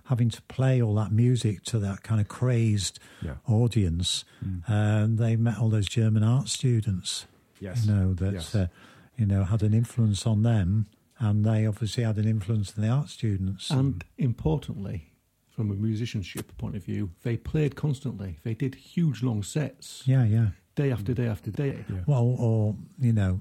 [0.09, 3.37] having to play all that music to that kind of crazed Yeah.
[3.47, 4.25] audience,
[4.67, 7.27] and they met all those German art students.
[7.61, 7.87] Yes.
[7.87, 8.55] you know that Yes.
[8.55, 8.69] uh,
[9.17, 10.87] you know had an influence on them,
[11.19, 13.71] and they obviously had an influence on the art students.
[13.71, 15.13] And importantly,
[15.51, 18.39] from a musicianship point of view, they played constantly.
[18.45, 20.49] They did huge long sets, yeah, yeah.
[20.77, 21.85] day after day after day.
[21.89, 22.05] Yeah.
[22.07, 23.41] Well, or you know,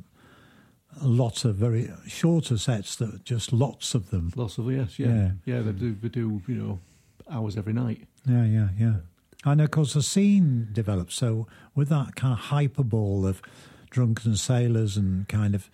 [1.02, 4.32] lots of very shorter sets that just lots of them.
[4.36, 5.32] Lots of yes, yeah, Yeah.
[5.46, 5.62] yeah.
[5.62, 6.80] they do, they do, you know,
[7.30, 8.08] hours every night.
[8.26, 8.94] Yeah, yeah, yeah.
[9.46, 11.14] And of course, the scene developed.
[11.14, 13.42] So with that kind of hyperbole of
[13.90, 15.70] drunken sailors and kind of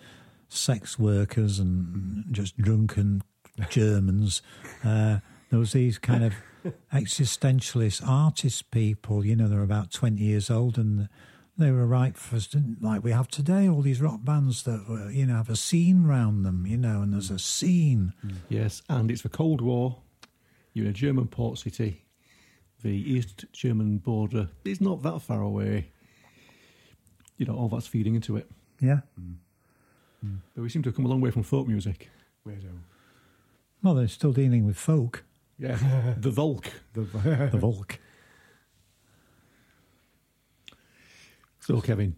[0.49, 3.23] sex workers and just drunken
[3.69, 4.41] Germans,
[4.83, 6.33] uh, there was these kind of
[6.93, 9.25] existentialist artist people.
[9.25, 11.09] You know, they're about twenty years old and.
[11.55, 12.49] They were right for us,
[12.81, 13.67] like we have today.
[13.69, 17.03] All these rock bands that were, you know, have a scene round them, you know,
[17.03, 18.13] and there's a scene.
[18.25, 18.35] Mm.
[18.49, 19.97] Yes, and it's the Cold War.
[20.73, 22.05] You're in a German port city.
[22.81, 25.91] The East German border is not that far away.
[27.37, 28.49] You know, all that's feeding into it.
[28.81, 29.01] Yeah.
[29.19, 29.35] Mm.
[30.25, 30.37] Mm.
[30.55, 32.09] But we seem to have come a long way from folk music.
[32.45, 32.79] We do.
[33.83, 35.23] Well, they're still dealing with folk.
[35.59, 35.77] Yeah,
[36.17, 36.71] the Volk.
[36.93, 37.01] The,
[37.51, 37.99] The Volk.
[41.65, 42.15] So, Kevin,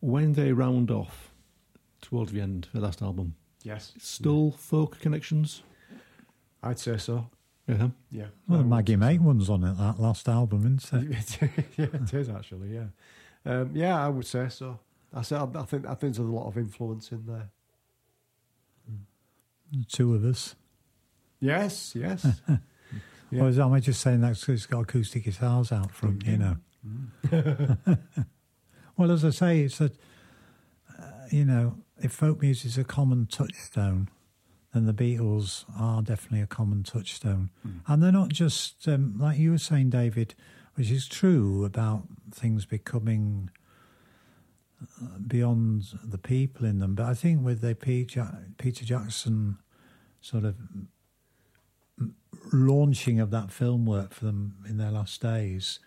[0.00, 1.32] when they round off
[2.00, 5.62] towards the end, the last album, yes, still folk connections?
[6.62, 7.28] I'd say so.
[7.68, 7.88] Yeah.
[8.10, 8.26] Yeah.
[8.48, 11.28] Well, I the Maggie May one's on it, that last album, isn't it?
[11.28, 11.48] so.
[11.76, 12.74] yeah, it is actually.
[12.74, 12.86] Yeah,
[13.44, 14.78] um, yeah, I would say so.
[15.12, 17.50] I say, I think I think there's a lot of influence in there.
[19.72, 20.54] The two of us.
[21.40, 22.26] Yes, yes.
[23.32, 23.42] Yeah.
[23.42, 26.36] Or is, am I just saying that 'cause it's got acoustic guitars out front, you
[26.36, 26.58] know?
[28.96, 29.92] well, as I say, it's that
[30.98, 34.08] uh, you know, if folk music is a common touchstone,
[34.72, 37.50] then the Beatles are definitely a common touchstone.
[37.86, 40.34] And they're not just, um, like you were saying, David,
[40.74, 43.50] which is true about things becoming
[44.82, 46.94] uh, beyond the people in them.
[46.94, 49.58] But I think with the Peter, Peter Jackson
[50.20, 50.56] sort of
[52.52, 55.78] launching of that film work for them in their last days,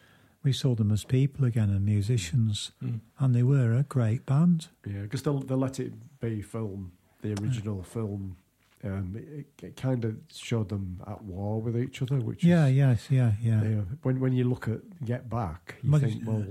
[0.44, 2.92] we saw them as people again and musicians, mm.
[2.92, 3.00] Mm.
[3.20, 4.68] and they were a great band.
[4.86, 8.38] Yeah, because the, the Let It Be film, the original film,
[8.84, 12.76] um, it, it kind of showed them at war with each other, which Yeah, is,
[12.76, 13.64] yes, yeah, yeah.
[13.64, 13.82] yeah.
[14.04, 16.46] When when you look at Get Back, you Well, think, well,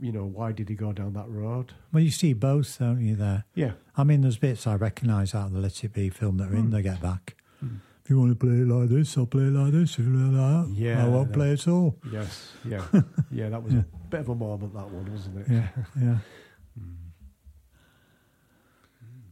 [0.00, 1.74] you know, why did he go down that road?
[1.92, 3.16] Well, you see both, don't you?
[3.16, 3.44] There.
[3.54, 6.50] Yeah, I mean, there's bits I recognise out of the Let It Be film that
[6.50, 6.70] are in hmm.
[6.70, 7.36] the Get Back.
[7.60, 7.76] Hmm.
[8.06, 9.98] If you want to play it like this, I'll play it like this.
[9.98, 11.98] If you like that, Yeah, I won't that- play it all.
[12.12, 12.84] yes, yeah,
[13.32, 13.48] yeah.
[13.48, 15.46] That was a bit of a moment, that one, wasn't it?
[15.50, 15.68] Yeah,
[16.00, 16.18] yeah.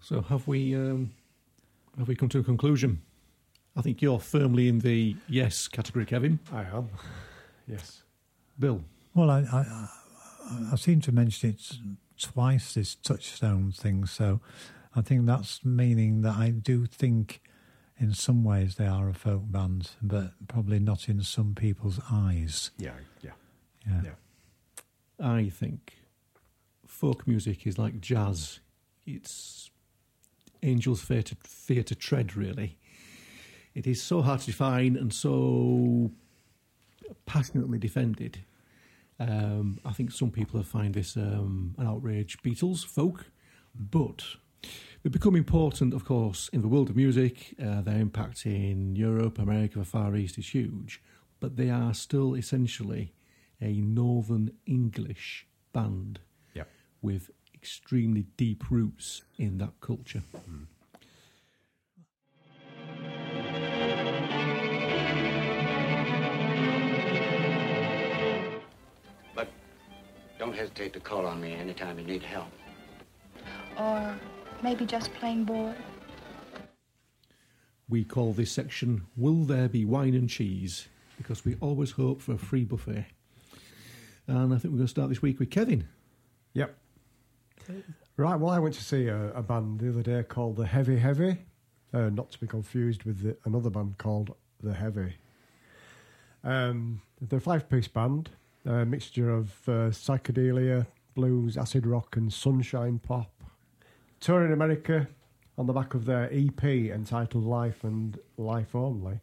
[0.01, 1.13] So, have we um,
[1.97, 3.01] have we come to a conclusion?
[3.77, 6.41] I think you're firmly in the yes category, Kevin.
[6.53, 6.89] I am.
[7.69, 8.03] Yes.
[8.59, 8.83] Bill.
[9.15, 9.89] Well, I, I, I-
[10.73, 11.63] I seem to mention it
[12.21, 14.05] twice, this touchstone thing.
[14.05, 14.41] So
[14.97, 17.41] I think that's meaning that I do think
[17.99, 22.71] in some ways they are a folk band, but probably not in some people's eyes.
[22.79, 23.31] Yeah, yeah,
[23.89, 24.01] Yeah.
[24.05, 24.11] yeah.
[25.27, 25.95] I think
[26.87, 28.59] folk music is like jazz.
[29.07, 29.71] It's
[30.63, 32.79] angels fear to, fear to tread, really.
[33.75, 36.11] It is so hard to define and so
[37.27, 38.39] passionately defended.
[39.21, 42.39] Um, I think some people find this um, an outrage.
[42.43, 43.27] Beatles, folk,
[43.75, 44.25] but
[45.05, 47.55] they become important, of course, in the world of music.
[47.63, 51.03] Uh, their impact in Europe, America, the Far East is huge,
[51.41, 53.13] but they are still essentially
[53.61, 56.21] a Northern English band
[56.55, 56.71] Yep.
[57.03, 60.23] with extremely deep roots in that culture.
[69.35, 69.49] But
[70.39, 72.49] don't hesitate to call on me anytime you need help.
[73.77, 74.17] Or
[74.65, 75.77] maybe just plain bored.
[77.89, 80.89] We call this section Will There Be Wine and Cheese?
[81.17, 83.07] because we always hope for a free buffet.
[84.27, 85.87] And I think we're going to start this week with Kevin.
[86.55, 86.75] Yep.
[88.17, 88.37] Right.
[88.37, 91.39] Well, I went to see a, a band the other day called the Heavy Heavy,
[91.93, 95.15] uh, not to be confused with the, another band called the Heavy.
[96.43, 98.31] Um, they're a five-piece band,
[98.65, 103.34] a mixture of uh, psychedelia, blues, acid rock, and sunshine pop.
[104.25, 105.07] Touring America
[105.59, 109.21] on the back of their EP entitled Life and Life Only.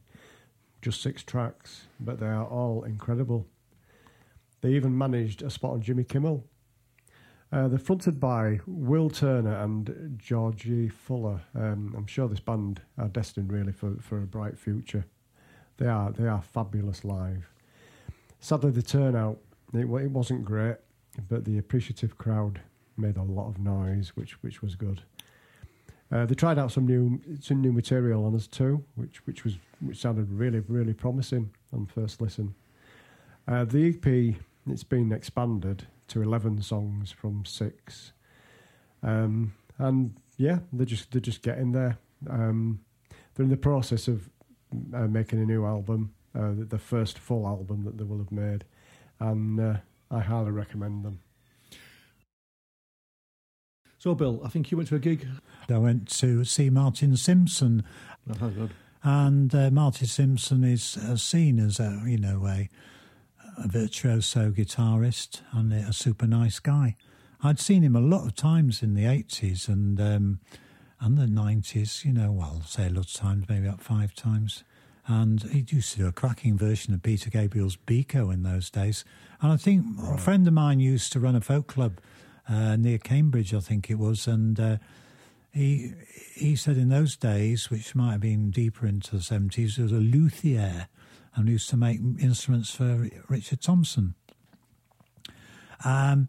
[0.83, 3.47] Just six tracks, but they are all incredible.
[4.61, 6.45] They even managed a spot on Jimmy Kimmel.
[7.51, 11.41] Uh, they're fronted by Will Turner and Georgie Fuller.
[11.55, 15.07] Um, I'm sure this band are destined really for, for a bright future.
[15.77, 17.49] They are they are fabulous live.
[18.39, 19.39] Sadly, the turnout
[19.73, 20.75] it, it wasn't great,
[21.27, 22.61] but the appreciative crowd
[23.01, 25.01] made a lot of noise, which which was good.
[26.11, 29.57] Uh, they tried out some new some new material on us too, which which was
[29.79, 32.53] which sounded really really promising on first listen.
[33.47, 34.35] Uh, the EP
[34.69, 38.11] it's been expanded to eleven songs from six,
[39.03, 41.97] um, and yeah, they're just they're just getting there.
[42.29, 42.81] Um,
[43.33, 44.29] they're in the process of
[44.93, 48.31] uh, making a new album, uh, the, the first full album that they will have
[48.31, 48.65] made,
[49.19, 49.77] and uh,
[50.09, 51.19] I highly recommend them.
[54.01, 55.27] So, Bill, I think you went to a gig.
[55.69, 57.83] I went to see Martin Simpson,
[58.41, 58.71] Oh, good.
[59.03, 62.67] and uh, Martin Simpson is uh, seen as a you know a,
[63.63, 66.95] a virtuoso guitarist and a super nice guy.
[67.43, 70.39] I'd seen him a lot of times in the eighties and um,
[70.99, 72.03] and the nineties.
[72.03, 74.63] You know, well, say a lot of times, maybe about five times.
[75.05, 79.05] And he used to do a cracking version of Peter Gabriel's Biko in those days.
[79.41, 81.99] And I think a friend of mine used to run a folk club
[82.51, 84.59] uh, near Cambridge, I think it was, and.
[84.59, 84.77] Uh,
[85.53, 85.93] he
[86.33, 89.91] he said in those days, which might have been deeper into the seventies, there was
[89.91, 90.87] a luthier
[91.35, 94.15] and used to make instruments for Richard Thompson.
[95.83, 96.27] Um,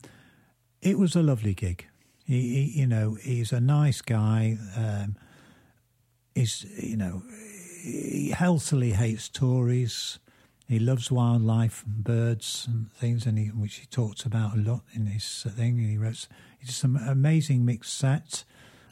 [0.80, 1.86] it was a lovely gig.
[2.24, 4.58] He, he you know, he's a nice guy.
[4.76, 5.16] Um,
[6.34, 7.22] he's you know,
[7.82, 10.18] he healthily hates Tories.
[10.72, 14.80] He loves wildlife and birds and things, and he, which he talks about a lot
[14.94, 15.78] in his thing.
[15.78, 16.26] And He wrote
[16.64, 18.44] did some amazing mixed set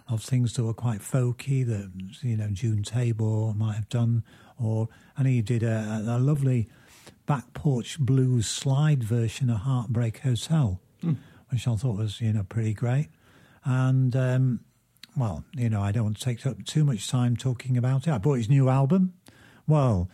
[0.06, 1.90] of things that were quite folky that
[2.20, 4.24] you know June Tabor might have done,
[4.62, 6.68] or and he did a, a lovely
[7.24, 10.82] back porch blues slide version of Heartbreak Hotel,
[11.48, 13.08] which I thought was you know pretty great,
[13.64, 14.60] and um,
[15.16, 18.10] well you know I don't want to take up too much time talking about it.
[18.10, 19.14] I bought his new album.
[19.66, 20.10] Well,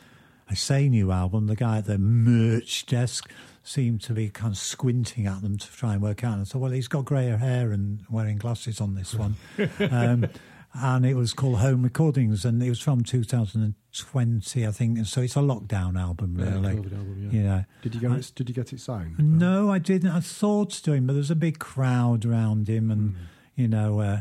[0.49, 1.47] I say new album.
[1.47, 3.31] The guy at the merch desk
[3.63, 6.35] seemed to be kind of squinting at them to try and work out.
[6.35, 9.35] And I thought, well, he's got grey hair and wearing glasses on this one.
[9.91, 10.29] um,
[10.73, 14.99] and it was called Home Recordings, and it was from 2020, I think.
[14.99, 16.75] And so it's a lockdown album, Yeah, really.
[16.77, 17.31] COVID album, yeah.
[17.33, 17.65] You know.
[17.83, 18.33] Did you get it?
[18.35, 19.19] Did you get it signed?
[19.19, 20.11] No, I didn't.
[20.11, 23.17] I thought to him, but there was a big crowd around him, and
[23.55, 24.21] you know, uh,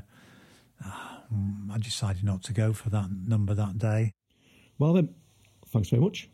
[0.85, 4.13] I decided not to go for that number that day.
[4.79, 5.09] Well, then,
[5.75, 6.29] thanks very much.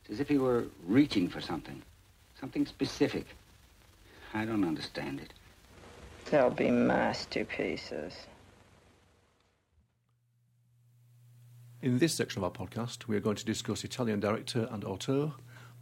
[0.00, 1.82] It's as if he were reaching for something,
[2.40, 3.26] something specific.
[4.32, 5.34] I don't understand it.
[6.30, 8.14] They'll be masterpieces.
[11.82, 15.32] In this section of our podcast, we are going to discuss Italian director and auteur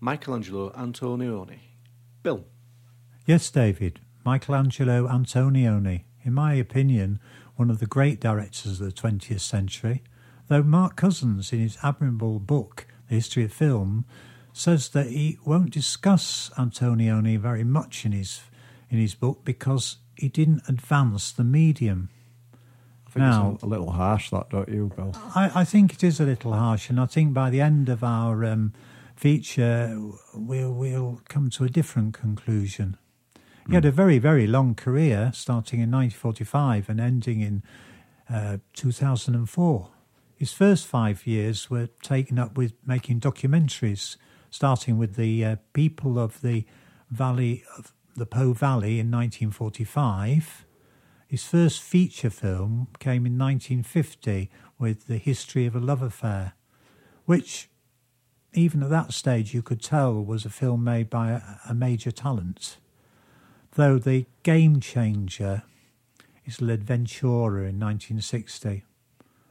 [0.01, 1.59] Michelangelo Antonioni.
[2.25, 2.45] Bill,
[3.27, 4.01] Yes, David.
[4.25, 7.21] Michelangelo Antonioni, in my opinion,
[7.55, 10.03] one of the great directors of the 20th century,
[10.49, 14.05] though Mark Cousins, in his admirable book, The History of Film,
[14.53, 18.41] says that he won't discuss Antonioni very much in his,
[18.91, 22.09] in his book because he didn't advance the medium.
[23.07, 25.15] I think Now- it's a, little harsh, that don't you, Bill?
[25.35, 28.03] I, I think it is a little harsh, and I think by the end of
[28.03, 28.73] our um,
[29.17, 29.97] feature,
[30.35, 32.97] we'll, we'll come to a different conclusion.
[33.67, 37.63] He had a very, very long career, starting in 1945 and ending in
[38.31, 39.91] uh, 2004.
[40.39, 44.17] His first five years were taken up with making documentaries,
[44.51, 46.65] starting with the uh, people of the
[47.11, 50.65] Valley of the Po Valley in 1945.
[51.27, 56.53] His first feature film came in 1950 with The History of a Love Affair,
[57.25, 57.69] which
[58.55, 62.13] even at that stage, you could tell was a film made by a, a major
[62.13, 62.79] talent.
[63.73, 65.65] Though the game changer
[66.47, 68.85] is L'Avventura in 1960,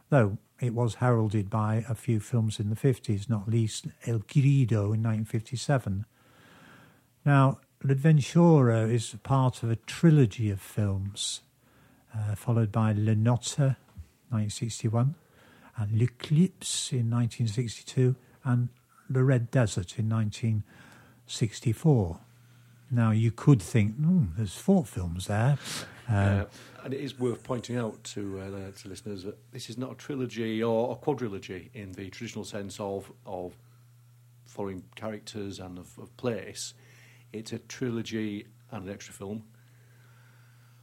[0.10, 4.93] though it was heralded by a few films in the 50s, not least Il Grido
[4.93, 6.05] in 1957.
[7.26, 11.41] Now, L'Avventura is part of a trilogy of films,
[12.16, 13.76] uh, followed by La Notte,
[14.30, 15.14] 1961,
[15.78, 18.70] and L'Eclipse in 1962, and
[19.10, 22.20] The Red Desert in 1964.
[22.89, 25.57] Now, you could think, hmm, there's four films there.
[26.09, 26.45] Uh, Uh,
[26.85, 29.95] and it is worth pointing out to uh, to listeners that this is not a
[29.95, 33.57] trilogy or a quadrilogy in the traditional sense of of
[34.45, 36.73] following characters and of, of place.
[37.33, 39.43] It's a trilogy and an extra film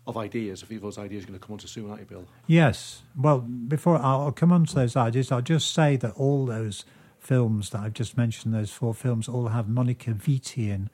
[0.07, 0.62] of ideas.
[0.62, 2.26] I think those ideas are going to come on to soon, aren't you, Bill?
[2.46, 3.02] Yes.
[3.16, 6.84] Well, before I'll come on to those ideas, I'll just say that all those
[7.18, 10.90] films that I've just mentioned, those four films, all have Monica Vitti in,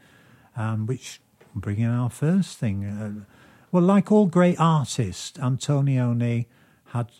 [0.60, 1.20] um, which
[1.54, 2.84] bring in our first thing.
[2.84, 3.24] Uh,
[3.72, 6.46] well, like all great artists, Antonioni
[6.86, 7.10] had,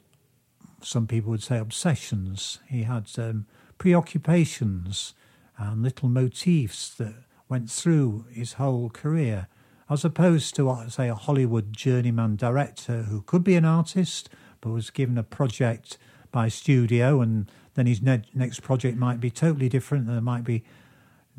[0.82, 2.59] some people would say, obsessions.
[2.68, 3.47] He had um,
[3.78, 5.14] preoccupations
[5.57, 7.14] and little motifs that
[7.49, 9.49] went through his whole career
[9.88, 14.28] as opposed to, say, a Hollywood journeyman director who could be an artist
[14.61, 15.99] but was given a project
[16.30, 20.45] by studio and then his ne- next project might be totally different and there might
[20.45, 20.62] be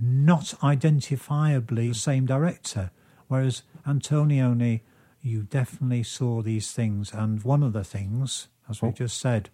[0.01, 2.91] not identifiably the same director.
[3.27, 4.81] Whereas Antonioni,
[5.21, 7.13] you definitely saw these things.
[7.13, 9.49] And one of the things, as we just said,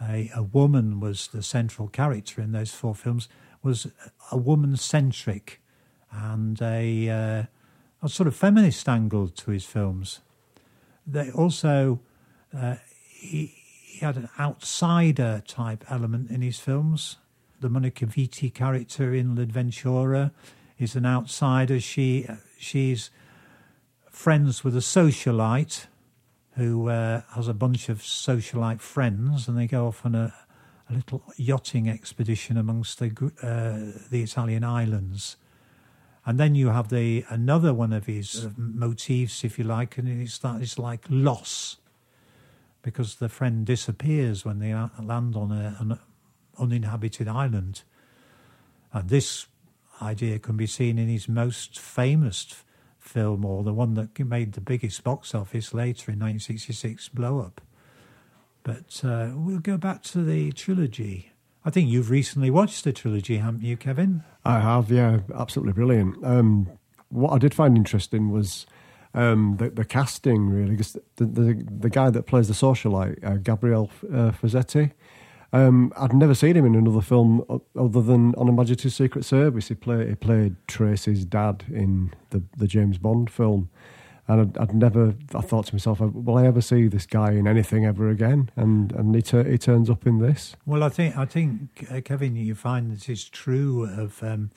[0.00, 3.28] a, a woman was the central character in those four films,
[3.62, 3.88] was
[4.30, 5.60] a woman centric
[6.10, 7.10] and a.
[7.10, 7.42] Uh,
[8.02, 10.20] a sort of feminist angle to his films.
[11.06, 12.00] They also
[12.56, 12.76] uh,
[13.08, 17.16] he, he, had an outsider type element in his films.
[17.60, 20.30] The Monica Vitti character in L'Avventura
[20.78, 21.80] is an outsider.
[21.80, 22.26] She
[22.58, 23.10] she's
[24.10, 25.86] friends with a socialite
[26.52, 30.34] who uh, has a bunch of socialite friends, and they go off on a,
[30.88, 33.10] a little yachting expedition amongst the
[33.42, 35.36] uh, the Italian islands
[36.28, 40.36] and then you have the another one of his motifs, if you like, and it's
[40.40, 41.78] that is like loss,
[42.82, 45.98] because the friend disappears when they land on a, an
[46.58, 47.82] uninhabited island,
[48.92, 49.46] and this
[50.00, 52.62] idea can be seen in his most famous
[52.98, 57.60] film, or the one that made the biggest box office later in 1966, Blow Up.
[58.62, 61.32] But uh, we'll go back to the trilogy.
[61.64, 64.22] I think you've recently watched the trilogy, haven't you, Kevin?
[64.44, 66.24] I have, yeah, absolutely brilliant.
[66.24, 66.68] Um,
[67.08, 68.66] what I did find interesting was
[69.14, 73.36] um, the, the casting, really, because the, the, the guy that plays the socialite, uh,
[73.36, 74.92] Gabriel uh, Ferzetti,
[75.52, 77.44] um, I'd never seen him in another film
[77.76, 79.68] other than on a Majesty's Secret Service.
[79.68, 83.70] He played he played Tracy's dad in the the James Bond film,
[84.26, 85.14] and I'd, I'd, never.
[85.34, 88.50] I thought to myself, will I ever see this guy in anything ever again?
[88.56, 90.54] And and he, tur- he turns up in this.
[90.66, 94.50] Well, I think I think uh, Kevin, you find this is true of um,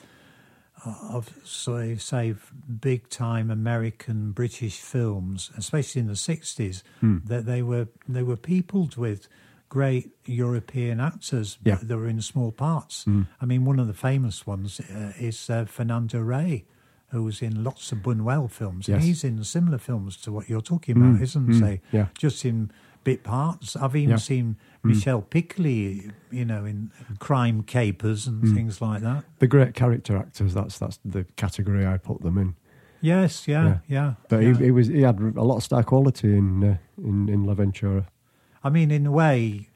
[0.84, 2.34] of so say
[2.80, 7.18] big time American British films, especially in the sixties, hmm.
[7.24, 9.26] that they were they were peopled with
[9.72, 11.78] great European actors yeah.
[11.82, 13.04] that were in small parts.
[13.04, 13.22] Hmm.
[13.40, 16.64] I mean, one of the famous ones uh, is uh, Fernando Rey
[17.12, 18.88] who was in lots of Buñuel films.
[18.88, 18.94] Yes.
[18.96, 21.80] And he's in similar films to what you're talking about, Mm, isn't mm, he?
[21.96, 22.06] yeah.
[22.18, 22.70] Just in
[23.04, 23.76] bit parts.
[23.76, 24.16] I've even Yeah.
[24.18, 24.88] seen Mm.
[24.90, 28.54] Michel Piccoli, you know, in crime capers and Mm.
[28.54, 29.24] things like that.
[29.38, 30.52] The great character actors.
[30.54, 32.54] That's that's the category I put them in.
[33.02, 34.14] Yes, yeah, yeah.
[34.28, 34.54] But yeah.
[34.58, 38.04] He, he was he had a lot of star quality in uh, in in L'Avventura.
[38.64, 39.68] I mean, in a way,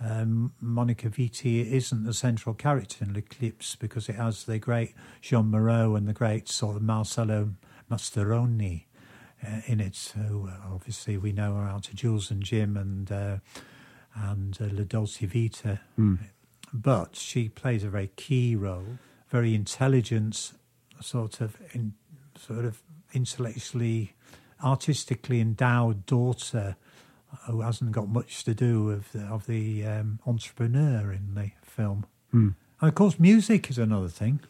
[0.00, 5.50] um, Monica Vitti isn't the central character in L'Eclipse because it has the great Jeanne
[5.50, 7.52] Moreau and the great sort of Marcello
[7.90, 8.84] Mastroianni
[9.46, 13.12] uh, in it, who uh, obviously we know are out to Jules and Jim and
[13.12, 13.36] uh,
[14.14, 15.80] and uh, La Dolce Vita.
[15.98, 16.18] Mm.
[16.72, 20.52] But she plays a very key role, very intelligent,
[21.00, 21.94] sort of in,
[22.38, 22.82] sort of
[23.12, 24.14] intellectually,
[24.62, 26.76] artistically endowed daughter
[27.46, 32.06] who hasn't got much to do with the, of the um, entrepreneur in the film.
[32.34, 32.54] Mm.
[32.80, 34.40] And of course, music is another thing.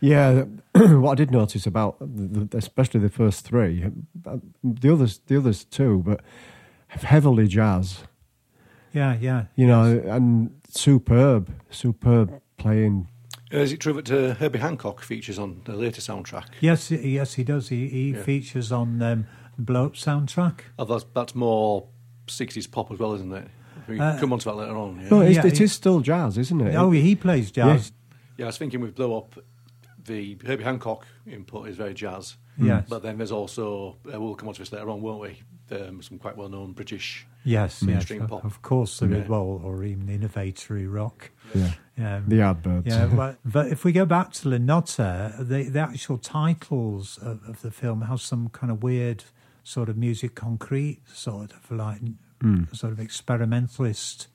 [0.00, 3.84] Yeah, what I did notice about the, the, especially the first three,
[4.26, 6.20] uh, the others the others too, but
[6.88, 8.00] heavily jazz.
[8.92, 9.44] Yeah, yeah.
[9.56, 13.08] You know, and superb, superb playing.
[13.52, 16.46] Uh, is it true that uh, Herbie Hancock features on the later soundtrack?
[16.60, 17.68] Yes, yes, he does.
[17.68, 18.22] He, he Yeah.
[18.22, 19.26] features on um,
[19.58, 20.60] Blow Up soundtrack.
[20.78, 21.86] Oh, that's, that's more
[22.38, 23.48] 60s pop as well, isn't it?
[23.88, 25.00] We Uh, come on to that later on.
[25.00, 25.08] Yeah.
[25.10, 26.74] No, it's, Yeah, it he- is still jazz, isn't it?
[26.74, 27.92] Oh, he plays jazz.
[28.36, 29.38] Yeah, I was thinking with Blow Up,
[30.04, 32.36] the Herbie Hancock input is very jazz.
[32.58, 32.86] Yes.
[32.88, 35.42] But then there's also, uh, we'll come on to this later on, won't we?
[35.76, 37.26] Um, some quite well known British.
[37.44, 38.44] Yes, yes, Mainstream of, pop.
[38.44, 39.18] of course there is.
[39.22, 39.28] Yeah.
[39.28, 41.30] Well, or even innovatory rock.
[41.54, 41.72] Yeah.
[41.98, 42.86] Um, The Yardbirds.
[42.86, 44.96] Yeah, but, but if we go back to La Notte,
[45.38, 49.24] the, the actual titles of, of the film have some kind of weird
[49.64, 52.00] sort of musique concrète, sort of like
[52.72, 54.28] sort of experimentalist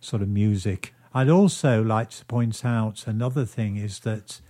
[0.00, 0.94] sort of music.
[1.14, 4.40] I'd also like to point out another thing is that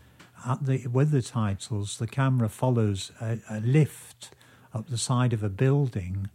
[0.47, 4.31] at the, with the titles, the camera follows a, a lift
[4.75, 6.29] up the side of a building,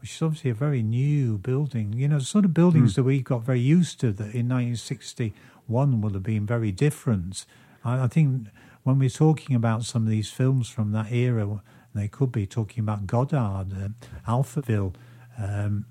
[0.00, 1.92] which is obviously a very new building.
[1.92, 6.00] You know, the sort of buildings that we got very used to that in 1961
[6.00, 7.44] would have been very different.
[7.84, 8.48] I, I think
[8.82, 11.62] when we're talking about some of these films from that era,
[11.94, 13.88] they could be talking about Godard, uh,
[14.30, 14.94] Alphaville,
[15.38, 15.86] um,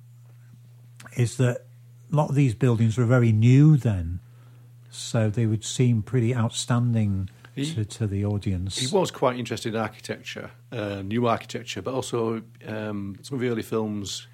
[1.15, 1.65] is that
[2.11, 4.19] a lot of these buildings were very new then,
[4.89, 8.77] so they would seem pretty outstanding He- to, to the audience.
[8.77, 13.47] He was quite interested in architecture, uh, new architecture, but also um, some of the
[13.49, 14.27] early films,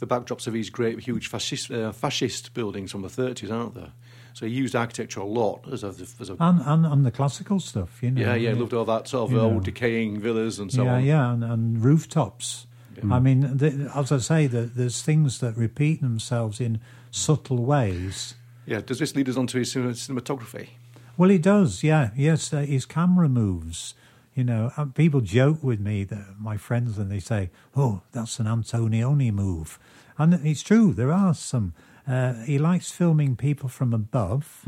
[0.00, 3.92] the backdrops of these great, huge fascist, uh, fascist buildings from the 30s, aren't there?
[4.32, 5.88] So he used architecture a lot as a.
[6.20, 8.20] As a and, and and the classical stuff, you know.
[8.20, 9.44] yeah, yeah, loved all that sort of You know.
[9.54, 11.04] old decaying villas and so yeah, on.
[11.04, 12.66] yeah, and, and rooftops.
[13.10, 16.80] I mean, the, as I say, the, there's things that repeat themselves in
[17.10, 18.34] subtle ways.
[18.66, 20.68] Yeah, does this lead us on to his cinematography?
[21.16, 22.10] Well, it does, yeah.
[22.16, 23.94] Yes, uh, his camera moves.
[24.34, 28.40] You know, uh, people joke with me, that my friends, and they say, "Oh, that's
[28.40, 29.78] an Antonioni move,"
[30.18, 30.92] and it's true.
[30.92, 31.72] There are some.
[32.06, 34.64] Uh, he likes filming people from above,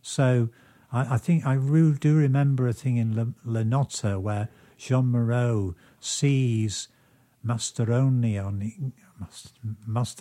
[0.00, 0.48] so
[0.90, 4.48] I, I think I re- do remember a thing in Le, La Notte where
[4.78, 6.88] Jeanne Moreau sees
[7.46, 8.92] Mastroianni on
[9.86, 10.16] Mas-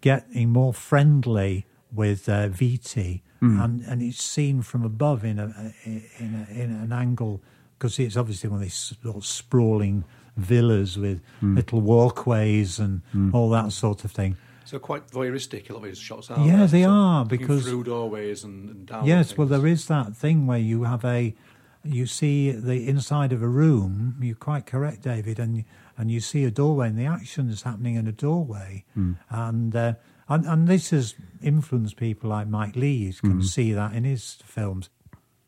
[0.00, 3.60] getting more friendly with uh, Vitti, hmm.
[3.60, 7.42] and and it's seen from above in a in a, in an angle
[7.78, 10.04] because it's obviously one of these sort of sprawling
[10.36, 11.56] villas with hmm.
[11.56, 13.34] little walkways and hmm.
[13.34, 14.36] all that sort of thing.
[14.64, 16.46] So quite voyeuristic, a lot of his shots are.
[16.46, 19.04] Yeah, they So are, because- through doorways and, and down.
[19.06, 21.34] Yes, well, there is that thing where you have a,
[21.82, 24.16] you see the inside of a room.
[24.20, 25.64] You're quite correct, David, and
[26.00, 28.84] and you see a doorway, and the action is happening in a doorway,
[29.28, 29.92] and uh,
[30.28, 33.12] and and this has influenced people like Mike Leigh.
[33.12, 34.88] You can see that in his films,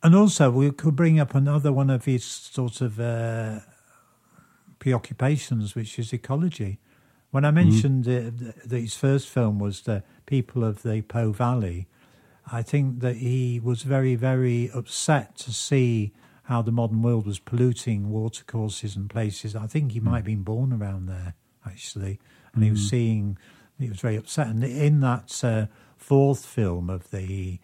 [0.02, 3.60] and also we could bring up another one of his sort of uh,
[4.78, 6.78] preoccupations, which is ecology.
[7.30, 11.32] When I mentioned uh, th- that his first film was the people of the Po
[11.32, 11.86] Valley,
[12.50, 16.12] I think that he was very, very upset to see
[16.44, 19.54] how the modern world was polluting watercourses and places.
[19.54, 21.34] I think he might have been born around there,
[21.66, 22.18] actually,
[22.54, 23.38] and he was seeing.
[23.78, 25.66] He was very upset, and in that uh,
[25.96, 27.58] fourth film of the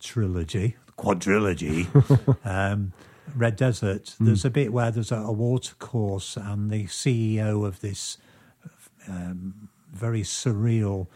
[0.00, 1.86] trilogy, quadrilogy,
[2.44, 2.92] um,
[3.34, 8.18] Red Desert, there's a bit where there's a, a watercourse, and the CEO of this
[9.08, 11.06] um, very surreal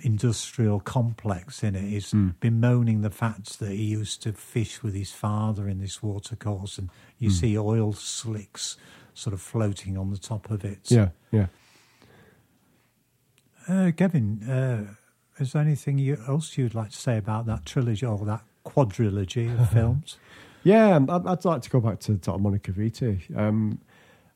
[0.00, 4.94] industrial complex in it it is bemoaning the fact that he used to fish with
[4.94, 6.88] his father in this watercourse, and
[7.18, 8.76] you see oil slicks
[9.14, 10.90] sort of floating on the top of it.
[10.90, 11.46] Yeah, yeah.
[13.68, 14.94] Uh, Kevin, uh,
[15.38, 19.58] is there anything you, else you'd like to say about that trilogy or that quadrilogy
[19.60, 20.18] of films?
[20.64, 23.36] Yeah, um, I'd, I'd like to go back to, to Monica Vitti.
[23.36, 23.80] Um,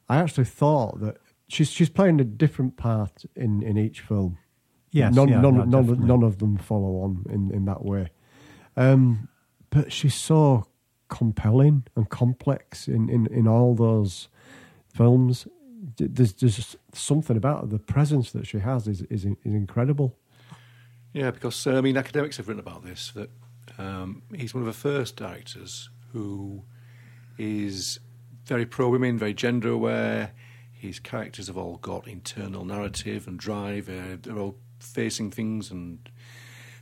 [0.09, 1.17] I actually thought that
[1.49, 4.39] she's she's playing a different part in, in each film.
[4.97, 6.07] Yes, none, yeah, none, no, none, definitely.
[6.07, 8.09] none of them follow on in, in that way.
[8.77, 9.29] Um,
[9.71, 10.67] but she's so
[11.09, 14.29] compelling and complex in, in, in all those
[14.89, 15.47] films.
[15.97, 17.67] D- There's just something about her.
[17.67, 20.17] The presence that she has is is, is incredible.
[21.13, 23.31] Yeah, because uh, I mean, academics have written about this that
[23.79, 26.63] um, he's one of the first directors who
[27.39, 28.01] is
[28.45, 30.33] very pro women, very gender aware.
[30.73, 33.89] His characters have all got internal narrative and drive.
[33.89, 36.09] Uh, they're all facing things and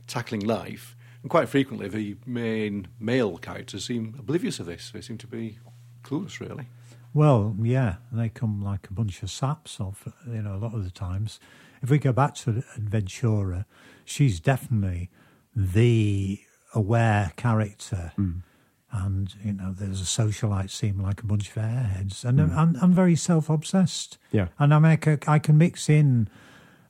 [0.07, 0.95] tackling life.
[1.21, 4.91] And quite frequently, the main male characters seem oblivious of this.
[4.91, 5.57] They seem to be
[6.03, 6.67] clueless, really.
[7.15, 10.83] Well, yeah, they come like a bunch of saps off, you know, a lot of
[10.83, 11.39] the times.
[11.81, 13.65] If we go back to Avventura,
[14.03, 15.09] she's definitely
[15.55, 16.41] the
[16.73, 18.11] aware character.
[18.17, 18.39] Hmm.
[18.91, 22.57] And, you know, there's a socialite seem like a bunch of airheads and, hmm.
[22.57, 24.17] and, and very self obsessed.
[24.31, 24.49] Yeah.
[24.59, 26.29] And I, mean, I, ca- I can mix in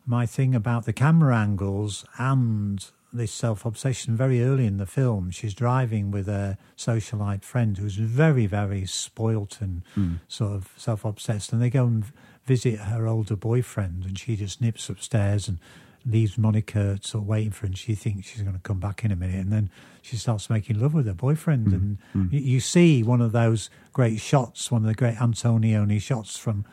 [0.06, 2.86] my thing about the camera angles and
[3.16, 5.32] this self obsession very early in the film.
[5.32, 10.16] She's driving with a socialite friend who's very, very spoilt and hmm.
[10.28, 11.54] sort of self obsessed.
[11.54, 12.06] And they go and
[12.46, 15.58] visit her older boyfriend, and she just nips upstairs and
[16.06, 19.04] leaves Monica sort of waiting for her, and she thinks she's going to come back
[19.04, 19.70] in a minute, and then
[20.02, 21.74] she starts making love with her boyfriend, hmm.
[21.74, 22.28] and hmm.
[22.32, 26.66] you, you see one of those great shots, one of the great Antonioni shots from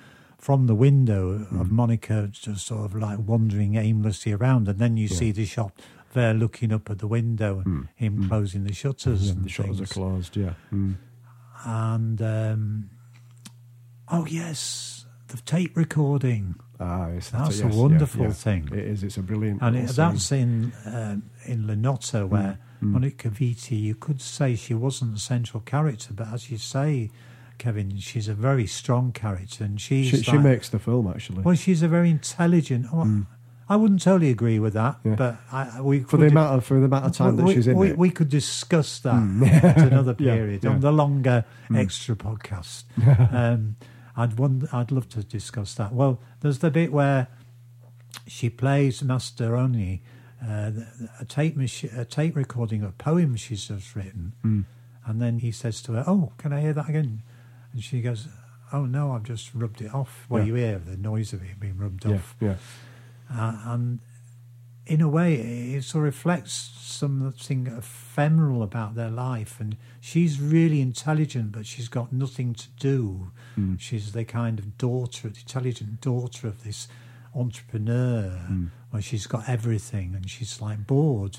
[0.43, 5.07] from the window of Monica, just sort of like wandering aimlessly around, and then you
[5.07, 5.71] see the shot
[6.15, 9.27] there looking up at the window and him closing the shutters.
[9.27, 10.37] Yeah, and the shutters are closed.
[10.37, 10.55] Yeah.
[10.73, 10.97] Mm.
[11.65, 12.91] And um,
[14.11, 16.57] oh yes, the tape recording.
[16.81, 18.33] Ah, yes, That's a yes, yeah, wonderful yeah.
[18.33, 18.69] thing.
[18.73, 19.05] It is.
[19.05, 19.63] It's a brilliant.
[19.63, 24.75] And it, that's in um, in La Notte, where Monica Vitti, you could say she
[24.75, 27.13] wasn't a central character, but as you say,
[27.59, 31.43] Kevin, she's a very strong character, and she's She, she makes the film actually.
[31.43, 32.87] well, she's a very intelligent.
[32.93, 33.27] oh,
[33.69, 35.15] I wouldn't totally agree with that, Yeah.
[35.15, 37.55] but I, we for the could- amount of for the amount of time that we,
[37.55, 37.97] she's in we, it.
[37.99, 39.15] we could discuss that
[39.67, 40.71] at another period yeah.
[40.71, 41.45] on the longer
[41.75, 42.85] extra podcast.
[43.33, 43.77] um,
[44.17, 45.93] I'd wonder, I'd love to discuss that.
[45.95, 47.29] Well, there's the bit where
[48.27, 50.01] she plays Mastroianni,
[50.47, 50.73] uh,
[51.21, 54.35] a tape machi- a tape recording of a poem she's just written,
[55.07, 57.23] and then he says to her, "Oh, can I hear that again?"
[57.73, 58.29] And she goes,
[58.73, 60.47] "Oh no, I've just rubbed it off." Well, Yeah.
[60.47, 62.57] you hear the noise of it being rubbed yeah, off yeah.
[63.31, 64.01] uh, and
[64.85, 65.35] in a way
[65.75, 71.89] it sort of reflects something ephemeral about their life and she's really intelligent but she's
[71.89, 73.31] got nothing to do
[73.79, 76.89] she's the kind of daughter intelligent daughter of this
[77.33, 78.41] entrepreneur
[78.91, 81.39] where she's got everything and she's like bored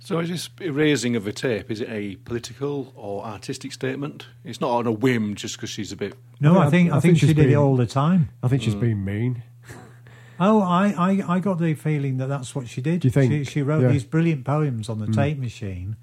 [0.00, 4.26] So is this erasing of a tape, is it a political or artistic statement?
[4.44, 6.14] It's not on a whim just because she's a bit...
[6.40, 7.86] no I i, think- think I i think think she she's did it all the
[7.86, 8.80] time I think she's hmm.
[8.80, 9.42] been mean.
[10.40, 13.00] Oh, I, I, I got the feeling that that's what she did.
[13.00, 13.32] Do you think?
[13.32, 13.88] she, she wrote Yeah.
[13.88, 15.12] these brilliant poems on the hmm.
[15.12, 15.96] tape machine,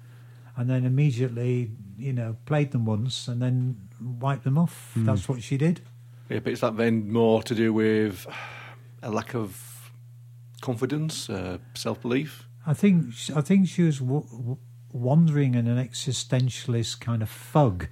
[0.56, 4.90] and then immediately, you know, played them once and then wiped them off.
[4.94, 5.06] Hmm.
[5.06, 5.80] That's what she did.
[6.28, 8.26] Yeah, but is that then more to do with
[9.02, 9.90] a lack of
[10.60, 12.45] confidence, uh, self-belief?
[12.66, 14.58] I think I think she was w- w-
[14.92, 17.88] wandering in an existentialist kind of fug.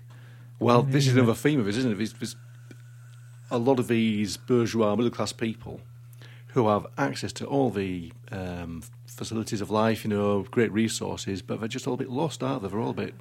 [0.59, 1.95] Well, this is another theme of it, isn't it?
[1.97, 2.37] There's, there's
[3.51, 5.81] a lot of these bourgeois, middle class people
[6.49, 11.59] who have access to all the um, facilities of life, you know, great resources, but
[11.59, 12.69] they're just all a bit lost, aren't they?
[12.69, 13.15] They're all a bit.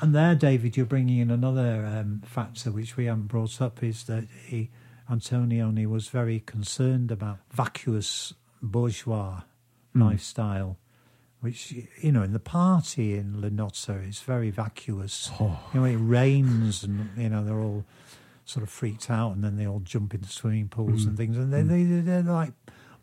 [0.00, 4.04] And there, David, you're bringing in another um, factor which we haven't brought up is
[4.04, 4.70] that he,
[5.10, 8.32] Antonioni was very concerned about vacuous
[8.62, 9.42] bourgeois
[9.96, 10.04] Mm.
[10.04, 10.76] lifestyle,
[11.40, 15.30] which, you know, in the party in La Notte is very vacuous.
[15.40, 15.58] Oh.
[15.72, 17.84] You know, it rains and, you know, they're all
[18.44, 21.18] sort of freaked out and then they all jump into swimming pools and mm.
[21.18, 21.36] things.
[21.36, 21.68] And mm.
[21.68, 22.52] they, they, they're like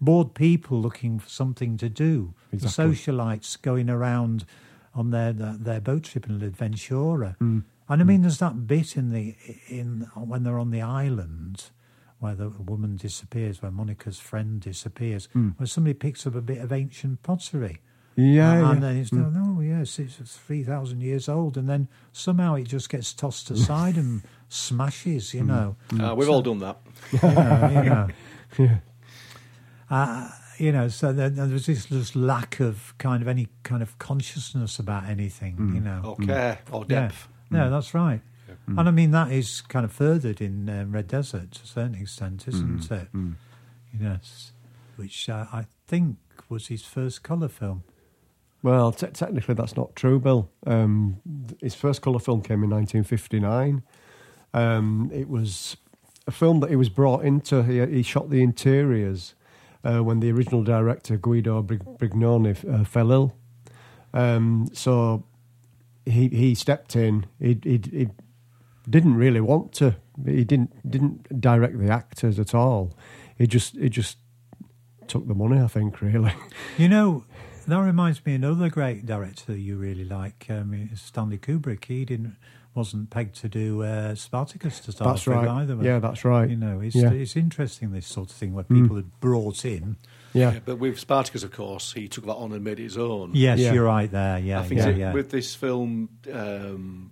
[0.01, 2.33] bored people looking for something to do.
[2.51, 4.45] The socialites going around
[4.93, 7.35] on their their, their boat trip in Ventura.
[7.41, 7.63] Mm.
[7.87, 9.35] And I mean, there's that bit in the
[9.67, 11.69] in when they're on the island
[12.19, 16.71] where the woman disappears, where Monica's friend disappears, where somebody picks up a bit of
[16.71, 17.79] ancient pottery.
[18.17, 18.33] Mm.
[18.35, 18.87] Yeah, and, yeah.
[18.87, 23.11] then it's oh yes, it's three thousand years old, and then somehow it just gets
[23.13, 25.31] tossed aside and smashes.
[25.31, 25.33] Mm.
[25.33, 26.77] You know, Uh, we've all done that.
[27.11, 27.19] you
[27.89, 28.07] know,
[28.57, 28.79] you know.
[29.89, 33.81] Uh, you know, so there, there was this, this lack of kind of any kind
[33.83, 35.57] of consciousness about anything.
[35.57, 35.75] Mm.
[35.75, 37.27] You know, Or care, or yeah, depth.
[37.51, 38.21] yeah, that's right.
[38.69, 38.79] Mm.
[38.79, 41.95] And I mean that is kind of furthered in um, Red Desert to a certain
[41.95, 42.91] extent, isn't Mm.
[42.91, 43.37] it?
[44.01, 44.51] Yes,
[44.95, 46.17] which uh, I think
[46.49, 47.83] was his first colour film.
[48.63, 50.49] Well, te- technically that's not true, Bill.
[50.65, 51.17] Um,
[51.61, 53.83] his first colour film came in 1959.
[54.53, 55.77] Um, it was
[56.27, 57.61] a film that he was brought into.
[57.63, 59.35] He, he shot the interiors
[59.83, 63.35] uh, when the original director Guido Brig- Brignone uh, fell ill.
[64.13, 65.23] Um, so
[66.05, 67.25] he he stepped in.
[67.39, 68.07] He, he he
[68.89, 69.95] didn't really want to.
[70.25, 72.97] He didn't didn't direct the actors at all.
[73.37, 74.17] He just he just
[75.07, 75.59] took the money.
[75.61, 76.33] I think really.
[76.77, 77.23] You know,
[77.67, 81.85] that reminds me of another great director you really like, um, is Stanley Kubrick.
[81.85, 82.35] He didn't
[82.73, 85.47] wasn't pegged to do uh, Spartacus to start That's with right.
[85.47, 85.77] either.
[85.81, 86.49] Yeah, that's right.
[86.49, 87.11] You know, it's Yeah.
[87.11, 89.95] it's interesting this sort of thing where people are brought in.
[90.33, 90.51] yeah.
[90.53, 93.31] Yeah, but with Spartacus, of course, he took that on and made it his own.
[93.33, 93.71] Yes, Yeah.
[93.71, 94.39] you're right there.
[94.39, 95.13] Yeah, I think yeah, it- yeah.
[95.13, 97.11] with this film, um,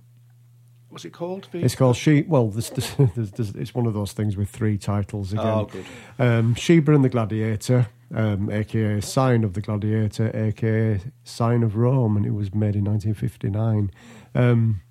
[0.93, 1.47] what's it called?
[1.51, 2.21] The- It's called She.
[2.21, 5.45] Well, this, this, this, this, it's one of those things with three titles again.
[5.45, 5.85] Oh, good.
[6.19, 12.15] Um, Sheba and the Gladiator, um, aka Sign of the Gladiator, aka Sign of Rome,
[12.15, 13.91] and it was made in 1959.
[14.35, 14.81] Um,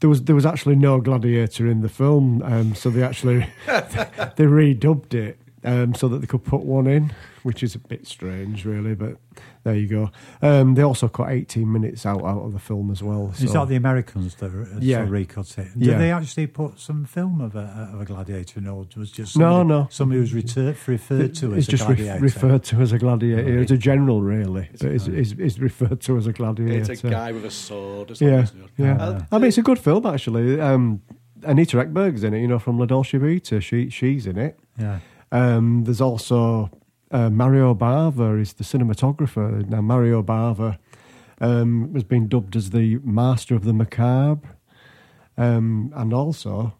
[0.00, 4.46] there was there was actually no gladiator in the film, um, so they actually they
[4.46, 8.64] redubbed it um, so that they could put one in, which is a bit strange,
[8.64, 8.94] really.
[8.94, 9.16] But
[9.64, 10.10] there you go.
[10.42, 13.30] Um, they also cut 18 minutes out out of the film as well.
[13.38, 14.96] Is so- that the Americans that uh, Yeah.
[14.96, 15.78] sort of recut it?
[15.78, 15.98] Did Yeah.
[15.98, 19.58] they actually put some film of a, of a gladiator in, or was just No,
[19.60, 19.88] somebody, no.
[19.90, 22.20] somebody who was retur- referred to as it's a just re- gladiator?
[22.20, 23.58] referred to as a gladiator.
[23.60, 26.92] It's a general, really, It's but a- is is is referred to as a gladiator.
[26.92, 28.10] It's a guy with a sword.
[28.10, 28.96] Or Yeah, isn't yeah.
[28.96, 30.60] Uh, I mean, it's a good film actually.
[30.60, 31.02] Um,
[31.44, 33.60] Anita Ekberg's in it, you know, from La Dolce Vita.
[33.60, 34.58] She she's in it.
[34.78, 35.00] Yeah.
[35.32, 36.70] Um, there's also
[37.10, 39.68] uh, Mario Bava is the cinematographer.
[39.68, 40.78] Now Mario Bava
[41.40, 44.56] um, has been dubbed as the master of the macabre,
[45.36, 46.74] um, and also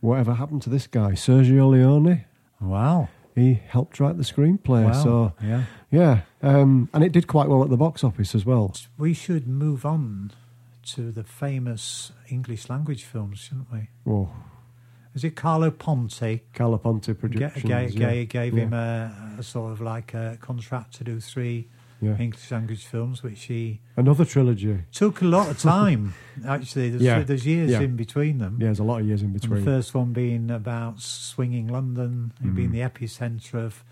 [0.00, 2.24] whatever happened to this guy, Sergio Leone.
[2.60, 3.08] Wow.
[3.34, 4.84] He helped write the screenplay.
[4.84, 4.92] Wow.
[4.92, 5.64] So yeah.
[5.90, 8.74] yeah, um, and it did quite well at the box office as well.
[8.96, 10.30] We should move on
[10.94, 13.88] to the famous English language films, shouldn't we?
[14.06, 14.30] Oh,
[15.14, 16.42] Is it Carlo Ponti?
[16.52, 17.64] Carlo Ponti Ga- Productions.
[17.64, 17.88] ga- yeah.
[17.94, 18.62] ga- gave Yeah.
[18.64, 21.68] him a, a sort of like a contract to do three
[22.00, 22.18] Yeah.
[22.18, 24.80] English language films, which he Another trilogy.
[24.92, 26.14] took a lot of time.
[26.46, 27.22] Actually, there's, Yeah.
[27.22, 27.80] there's years Yeah.
[27.82, 28.58] in between them.
[28.60, 29.60] Yeah, there's a lot of years in And between.
[29.60, 32.72] the first one being about swinging London, and being Mm.
[32.72, 33.84] the epicentre of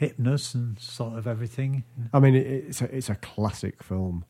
[0.00, 1.82] hipness and sort of everything.
[2.12, 4.24] I mean, it's a it's a classic film.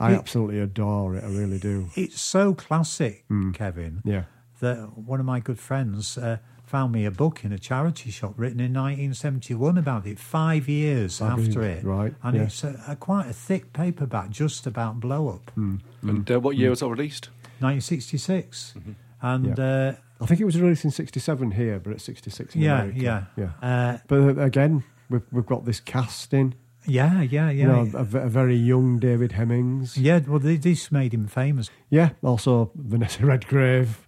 [0.00, 1.24] I It- absolutely adore it.
[1.24, 1.88] I really do.
[1.94, 3.54] It's so classic, Mm.
[3.54, 4.24] Kevin, Yeah.
[4.60, 8.34] That one of my good friends uh, found me a book in a charity shop
[8.36, 11.84] written in 1971 about it, five years I mean, after it.
[11.84, 12.42] right, And yeah.
[12.44, 15.50] it's a, a quite a thick paperback just about blow up.
[15.56, 15.80] Mm.
[16.02, 17.28] And uh, what year was it released?
[17.60, 18.74] 1966.
[19.22, 19.64] And Yeah.
[19.64, 22.98] uh, I think it was released in '67 here, but at '66 in yeah, America.
[23.00, 23.24] yeah.
[23.36, 23.50] yeah.
[23.62, 26.54] Uh, But uh, again, we've we've got this casting.
[26.86, 27.50] yeah, yeah, yeah.
[27.50, 29.96] You know, a, a very young David Hemmings.
[29.98, 31.70] yeah, well, this made him famous.
[31.90, 32.10] Yeah.
[32.22, 34.05] Also Vanessa Redgrave,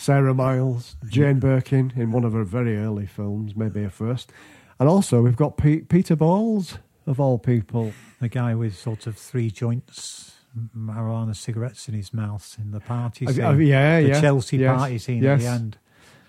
[0.00, 4.32] Sarah Miles, Jane Birkin in one of her very early films, maybe her first.
[4.78, 7.92] And also we've got Pe- Peter Bowles of all people.
[8.18, 10.32] The guy with sort of three joints,
[10.76, 13.44] marijuana cigarettes in his mouth in the party scene.
[13.44, 14.20] uh, yeah, the yeah.
[14.22, 15.40] Chelsea Yes, party scene yes.
[15.40, 15.78] at the end.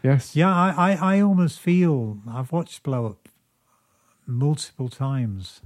[0.04, 0.36] Yes.
[0.36, 3.30] Yeah, I, I, I almost feel I've watched Blow Up
[4.26, 5.62] multiple times.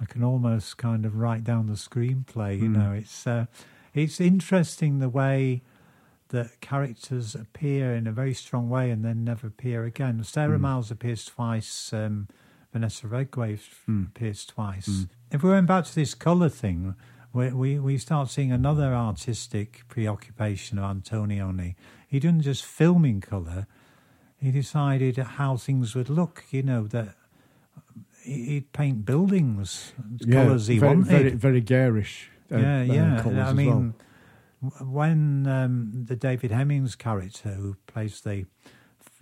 [0.00, 2.58] I can almost kind of write down the screenplay.
[2.60, 2.76] You Mm.
[2.76, 3.46] know, it's uh,
[3.92, 5.62] it's interesting the way
[6.30, 10.22] that characters appear in a very strong way and then never appear again.
[10.24, 10.62] Sarah Mm.
[10.62, 11.92] Miles appears twice.
[11.92, 12.26] Um,
[12.72, 14.08] Vanessa Redgrave Mm.
[14.08, 14.88] appears twice.
[14.88, 15.08] Mm.
[15.32, 16.94] If we went back to this colour thing,
[17.32, 21.74] we, we, we start seeing another artistic preoccupation of Antonioni.
[22.06, 23.66] He didn't just film in colour,
[24.38, 27.14] he decided how things would look, you know, that
[28.22, 29.92] he- he'd paint buildings,
[30.30, 31.06] colours he very, wanted.
[31.10, 32.30] Very, very garish.
[32.52, 32.82] uh, yeah, uh,
[33.30, 33.48] yeah.
[33.48, 33.94] I mean, well.
[34.80, 38.46] When um, the David Hemmings character, who plays the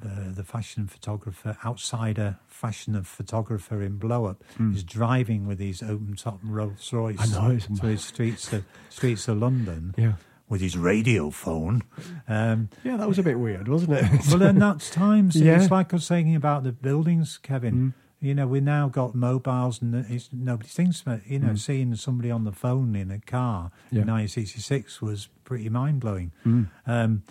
[0.04, 4.74] uh, the fashion photographer, outsider fashion photographer in Blow Up, Mm.
[4.76, 8.64] is driving with his open top Rolls Royce I know, it's through the streets of
[8.90, 10.12] streets of London yeah.
[10.48, 11.82] with his radio phone.
[12.28, 14.04] Um, Yeah, that was a bit weird, wasn't it?
[14.28, 15.34] well, then that's times.
[15.34, 15.60] Yeah.
[15.60, 17.74] It's like I was saying about the buildings, Kevin.
[17.74, 17.92] Mm.
[18.20, 21.24] You know, we now got mobiles, and it's, nobody thinks about.
[21.26, 21.58] You know, Mm.
[21.58, 24.02] seeing somebody on the phone in a car Yeah.
[24.02, 26.32] in 1966 was pretty mind blowing.
[26.44, 26.68] Mm.
[26.86, 27.22] Um,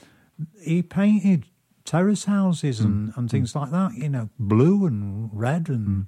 [0.61, 1.45] he painted
[1.83, 3.17] terrace houses and, Mm.
[3.17, 3.95] and things like that.
[3.95, 6.07] You know, blue and red and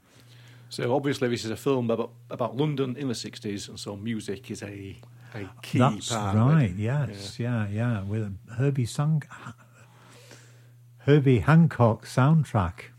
[0.70, 4.50] So obviously, this is a film about, about London in the '60s, and so music
[4.52, 5.02] is a
[5.36, 6.36] a key that's part.
[6.36, 6.74] right.
[6.76, 7.68] Yes, yeah.
[7.68, 9.24] yeah, With a Herbie Sang-
[11.00, 12.92] Herbie Hancock soundtrack.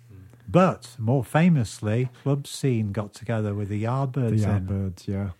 [0.51, 4.33] But more famously, Club Scene got together with the the Yardbirds.
[4.33, 4.67] in.
[4.67, 5.31] Yardbirds, yeah.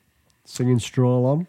[0.45, 1.47] Singing Stroll On.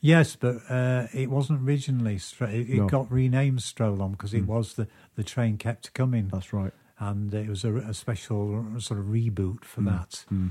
[0.00, 2.18] Yes, but uh, it wasn't originally.
[2.18, 2.86] Stra- it it No.
[2.86, 4.46] got renamed Stroll On because it Mm.
[4.46, 4.86] was the,
[5.16, 6.28] the train kept coming.
[6.28, 6.72] That's right.
[7.00, 9.86] And it was a, a special sort of reboot for Mm.
[9.86, 10.24] that.
[10.32, 10.50] Mm.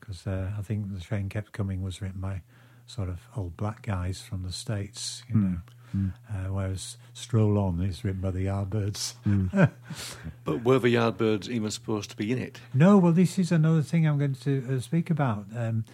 [0.00, 2.42] Because uh, I think the train kept coming was written by
[2.86, 5.42] sort of old black guys from the States, you Mm.
[5.42, 5.58] know.
[5.96, 6.12] Mm.
[6.28, 9.14] Uh, whereas Stroll On is written by the Yardbirds.
[9.26, 9.70] Mm.
[10.44, 12.60] But were the Yardbirds even supposed to be in it?
[12.72, 15.46] No, well, this is another thing I'm going to uh, speak about.
[15.54, 15.84] Um,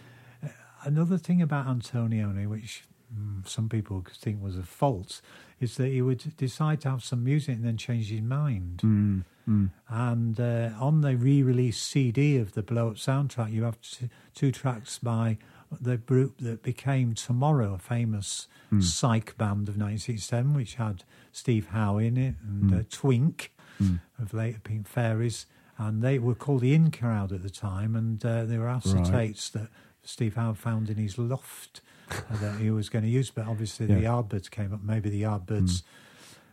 [0.42, 0.48] uh,
[0.84, 5.20] another thing about Antonioni, which mm, some people think was a fault,
[5.60, 8.80] is that he would decide to have some music and then change his mind.
[8.84, 9.24] Mm.
[9.48, 9.70] Mm.
[9.88, 14.08] And uh, on the re release CD of the Blow Up soundtrack, you have t-
[14.34, 15.38] two tracks by
[15.80, 18.82] the group that became Tomorrow, a famous Mm.
[18.82, 22.80] psych band of 1967, which had Steve Howe in it and Mm.
[22.80, 24.00] uh, Twink Mm.
[24.18, 25.46] of later Pink Fairies.
[25.76, 29.50] And they were called the In Crowd at the time, and uh, they were acetates
[29.52, 29.68] that
[30.02, 33.30] Steve Howe found in his loft uh, that he was going to use.
[33.30, 34.82] But obviously, the Yardbirds came up.
[34.82, 35.82] Maybe the Yardbirds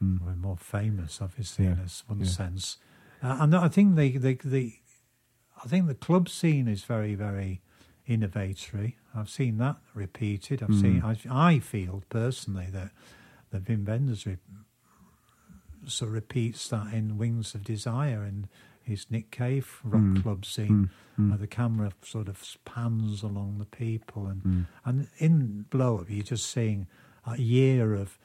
[0.03, 0.19] Mm.
[0.25, 2.25] were more famous, obviously, in Yeah, a s- one yeah.
[2.25, 2.77] sense.
[3.21, 4.79] Uh, and I think they, they, they,
[5.63, 7.61] I think the club scene is very, very
[8.07, 8.95] innovatory.
[9.15, 10.63] I've seen that repeated.
[10.63, 11.01] I've seen.
[11.01, 11.27] Mm.
[11.31, 12.91] I, I feel personally that
[13.51, 14.37] that Wim Wenders re-
[15.85, 18.47] so repeats that in Wings of Desire and
[18.83, 20.23] his Nick Cave rock mm.
[20.23, 20.89] club scene,
[21.19, 21.29] mm.
[21.29, 26.23] where the camera sort of pans along the people, and and in Blow Up, you're
[26.23, 26.87] just seeing
[27.25, 28.17] a year of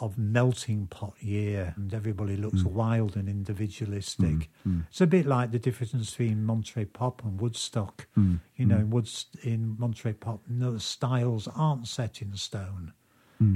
[0.00, 2.74] of melting pot year, and everybody looks hmm.
[2.74, 4.48] wild and individualistic.
[4.62, 4.70] Hmm.
[4.70, 4.80] Hmm.
[4.88, 8.06] It's a bit like the difference between Monterey Pop and Woodstock.
[8.16, 12.92] You know, in Woods in Monterey Pop, no, the styles aren't set in stone.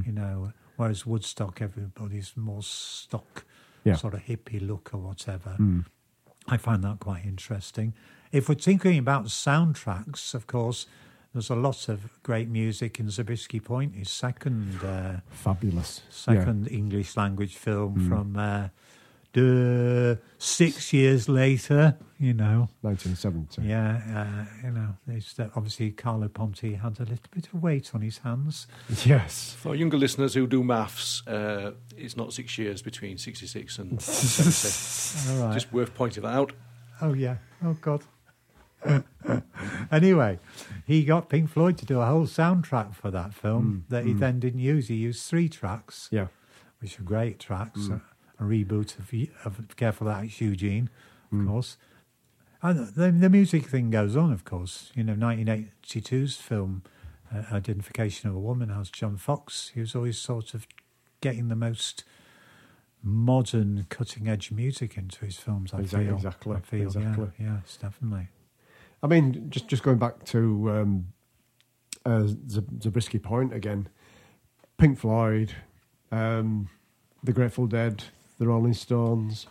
[0.04, 3.44] You know, whereas Woodstock, everybody's more stock,
[3.84, 3.94] Yeah.
[3.94, 5.56] sort of hippie look or whatever.
[6.48, 7.94] I find that quite interesting.
[8.32, 10.86] If we're thinking about soundtracks, of course,
[11.36, 16.00] there's a lot of great music in Zabriskie Point, his second uh, Fabulous.
[16.08, 18.68] second English language film from uh,
[19.32, 21.96] the six years later.
[22.18, 23.60] You know, Yeah, 1970.
[23.62, 24.96] yeah, uh, you know,
[25.44, 28.66] uh, obviously Carlo Ponti had a little bit of weight on his hands.
[29.04, 29.52] Yes.
[29.58, 35.30] For younger listeners who do maths, uh, it's not six years between 66 and 70.
[35.42, 35.52] All right.
[35.54, 36.52] Just worth pointing that out.
[37.02, 37.36] Oh yeah.
[37.62, 38.02] Oh god.
[39.92, 40.38] anyway,
[40.86, 44.14] he got Pink Floyd to do a whole soundtrack for that film mm, that he
[44.14, 44.18] mm.
[44.18, 44.88] then didn't use.
[44.88, 46.28] He used three tracks, Yeah.
[46.80, 47.80] which are great tracks.
[47.80, 48.00] Mm.
[48.38, 49.12] A, a reboot of,
[49.46, 50.90] of Careful That's Eugene,
[51.32, 51.76] of course.
[52.62, 54.90] And the, the music thing goes on, of course.
[54.94, 56.82] You know, 1982's film,
[57.34, 59.70] uh, Identification of a Woman, has John Foxx.
[59.74, 60.66] He was always sort of
[61.20, 62.04] getting the most
[63.02, 65.72] modern, cutting edge music into his films.
[65.72, 66.16] I Exactly, feel.
[66.16, 67.28] exactly, I feel, exactly.
[67.38, 68.28] Yeah, it's definitely.
[69.02, 71.06] I mean, just just going back to um,
[72.04, 73.88] uh, Zabriskie Point again,
[74.78, 75.52] Pink Floyd,
[76.10, 76.68] um,
[77.22, 78.04] The Grateful Dead,
[78.38, 79.46] The Rolling Stones,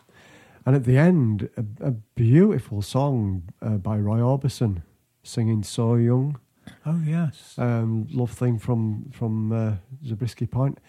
[0.66, 4.82] and at the end, a, a beautiful song uh, by Roy Orbison
[5.24, 6.40] singing "So Young,"
[6.86, 7.56] Oh yes.
[7.58, 9.74] um, love thing from from uh,
[10.06, 10.80] Zabriskie Point.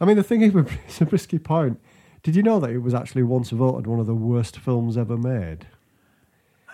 [0.00, 1.80] I mean, the thing is with Zabriskie Point,
[2.22, 5.16] did you know that it was actually once voted one of the worst films ever
[5.16, 5.66] made?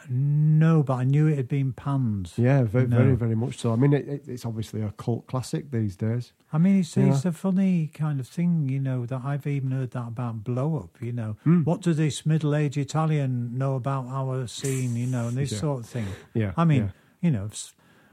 [0.09, 2.33] No, but I knew it had been panned.
[2.37, 2.97] Yeah, very, No.
[2.97, 3.73] very, very much so.
[3.73, 6.33] I mean, it, it, it's obviously a cult classic these days.
[6.53, 7.11] I mean, it's, Yeah.
[7.11, 10.77] it's a funny kind of thing, you know, that I've even heard that about blow
[10.77, 11.37] up, you know.
[11.45, 11.63] Hmm.
[11.63, 15.59] What does this middle aged Italian know about our scene, you know, and this Yeah.
[15.59, 16.07] sort of thing?
[16.35, 16.91] Yeah, I mean, yeah.
[17.21, 17.49] you know,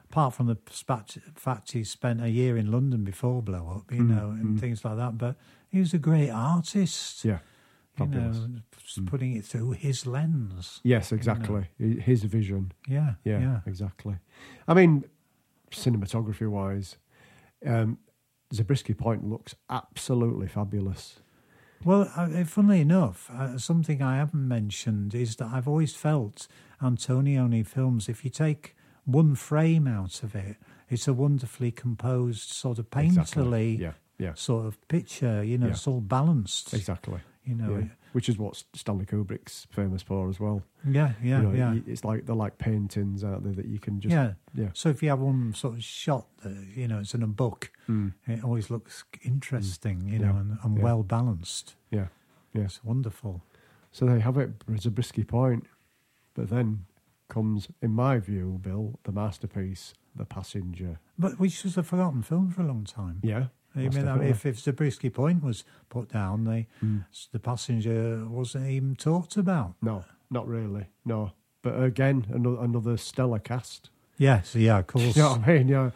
[0.10, 0.58] apart from the
[1.36, 4.84] fact he spent a year in London before blow up, you Mm, know, and things
[4.86, 5.36] like that, but
[5.70, 7.26] he was a great artist.
[7.26, 7.40] Yeah,
[8.00, 8.38] You fabulous.
[8.38, 10.82] know, s- putting it through his lens.
[10.84, 11.64] Yes, exactly.
[11.80, 12.72] Hi- His vision.
[12.88, 13.60] Yeah, Yeah, yeah.
[13.66, 14.16] exactly.
[14.68, 15.04] I mean,
[15.72, 16.98] cinematography wise,
[17.66, 17.98] um,
[18.54, 21.20] Zabriskie Point looks absolutely fabulous.
[21.84, 26.48] Well, uh, funnily enough, uh, something I haven't mentioned is that I've always felt
[26.82, 28.76] Antonioni films, if you take
[29.06, 30.58] one frame out of it,
[30.90, 33.44] it's a wonderfully composed, sort of Exactly.
[33.44, 35.44] painterly Yeah, yeah, sort of picture.
[35.44, 35.74] You know, Yeah.
[35.74, 36.74] it's all balanced.
[36.74, 37.20] exactly.
[37.48, 37.88] You know, Yeah.
[38.14, 40.64] Which is what Stanley Kubrick's famous for as well.
[40.88, 41.80] yeah, yeah, You know, yeah.
[41.86, 44.34] It's like they're like paintings out there that you can just yeah.
[44.56, 44.70] yeah.
[44.74, 47.72] So if you have one sort of shot that, you know, it's in a book,
[48.28, 50.34] it always looks interesting, you know, Mm.
[50.34, 50.40] Yeah.
[50.42, 50.84] and, and Yeah.
[50.84, 51.76] well balanced.
[51.92, 52.08] yeah,
[52.54, 52.64] yeah.
[52.64, 53.42] It's wonderful.
[53.92, 55.66] So they have it Zabriskie Point,
[56.34, 56.86] but then
[57.30, 61.00] comes, in my view, Bill, the masterpiece, The Passenger.
[61.20, 63.20] But which was a forgotten film for a long time.
[63.22, 63.48] Yeah,
[63.78, 64.28] I mean, definitely.
[64.30, 66.68] if, if Zabriskie Point was put down, they,
[67.32, 69.76] the passenger wasn't even talked about.
[69.82, 71.32] no, not really, no.
[71.62, 73.90] But again, another, another stellar cast.
[74.18, 75.16] Yes, yeah, of course.
[75.16, 75.68] You know what I mean?
[75.68, 75.90] Yeah,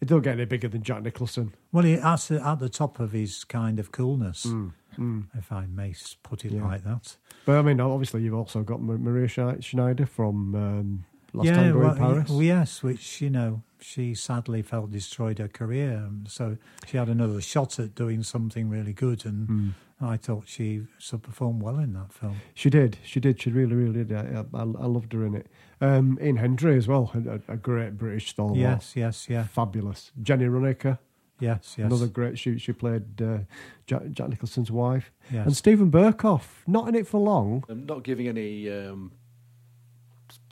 [0.00, 1.54] it don't get any bigger than Jack Nicholson.
[1.72, 5.94] Well, he, at, the, at the top of his kind of coolness, if I may
[6.22, 6.66] put it Mm, Yeah.
[6.66, 7.16] like that.
[7.44, 9.28] But I mean, obviously, you've also got Maria
[9.60, 12.30] Schneider from um, Last yeah, Tango well, in Paris.
[12.30, 15.96] well, yes, which, you know, she sadly felt destroyed her career.
[16.06, 16.56] um, So
[16.86, 19.68] she had another shot at doing something really good, and Hmm.
[20.00, 20.86] I thought she
[21.22, 22.36] performed well in that film.
[22.54, 22.98] She did.
[23.02, 23.40] She did.
[23.40, 24.12] She really, really did.
[24.12, 25.48] I, I, I loved her in it.
[25.80, 28.58] Um, Ian Hendry as well, a, a great British stalwart.
[28.58, 30.12] Yes, yes, yeah, Fabulous.
[30.22, 30.98] Jenny Runacre,
[31.40, 31.86] yes, yes.
[31.86, 32.38] another great.
[32.38, 33.38] She she played uh,
[33.86, 35.46] Jack, Jack Nicholson's wife, yes.
[35.46, 36.62] and Steven Berkoff.
[36.66, 37.64] Not in it for long.
[37.68, 39.10] I'm not giving any um,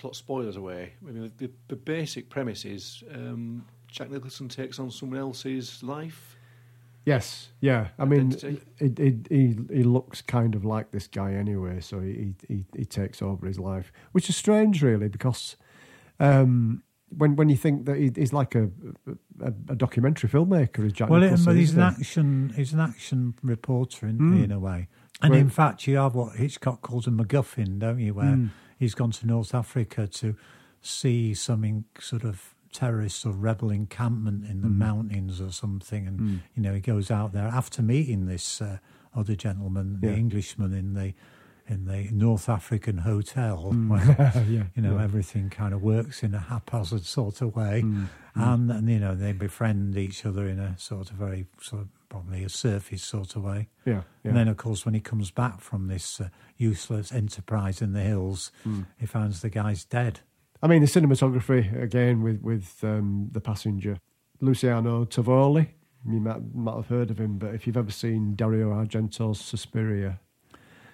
[0.07, 0.93] plot spoilers away.
[1.07, 6.37] I mean, the, the basic premise is um, Jack Nicholson takes on someone else's life.
[7.05, 7.89] Yes, yeah.
[7.99, 8.33] I mean,
[8.79, 12.85] it, it, he he looks kind of like this guy anyway, so he he, he
[12.85, 15.57] takes over his life, which is strange, really, because
[16.19, 16.83] um,
[17.17, 18.71] when when you think that he, he's like a,
[19.41, 21.45] a a documentary filmmaker, is Jack Well, Nicholson?
[21.47, 22.53] but he's isn't an action.
[22.57, 24.45] He's an action reporter in, Mm.
[24.45, 24.89] in a way.
[25.23, 28.15] And Well- in fact, you have what Hitchcock calls a MacGuffin, don't you?
[28.15, 28.51] Where Mm.
[28.79, 30.37] He's gone to North Africa to
[30.83, 34.77] see some sort of terrorist or rebel encampment in the Mm.
[34.77, 36.39] mountains or something, and Mm.
[36.55, 38.79] you know he goes out there after meeting this uh,
[39.15, 41.15] other gentleman, the Englishman in the
[41.69, 43.89] in the North African hotel, Mm.
[43.91, 45.03] where yeah, you know yeah.
[45.05, 48.07] everything kind of works in a haphazard sort of way, Mm.
[48.35, 51.89] and, and you know they befriend each other in a sort of very sort of
[52.09, 53.69] probably a surface sort of way.
[53.85, 54.01] Yeah, yeah.
[54.25, 58.01] And then, of course, when he comes back from this uh, useless enterprise in the
[58.03, 58.87] hills, Mm.
[58.99, 60.21] he finds the guy's dead.
[60.63, 63.99] I mean, the cinematography again with with um, the passenger
[64.41, 65.69] Luciano Tovoli.
[66.09, 70.21] You might might have heard of him, but if you've ever seen Dario Argento's Suspiria,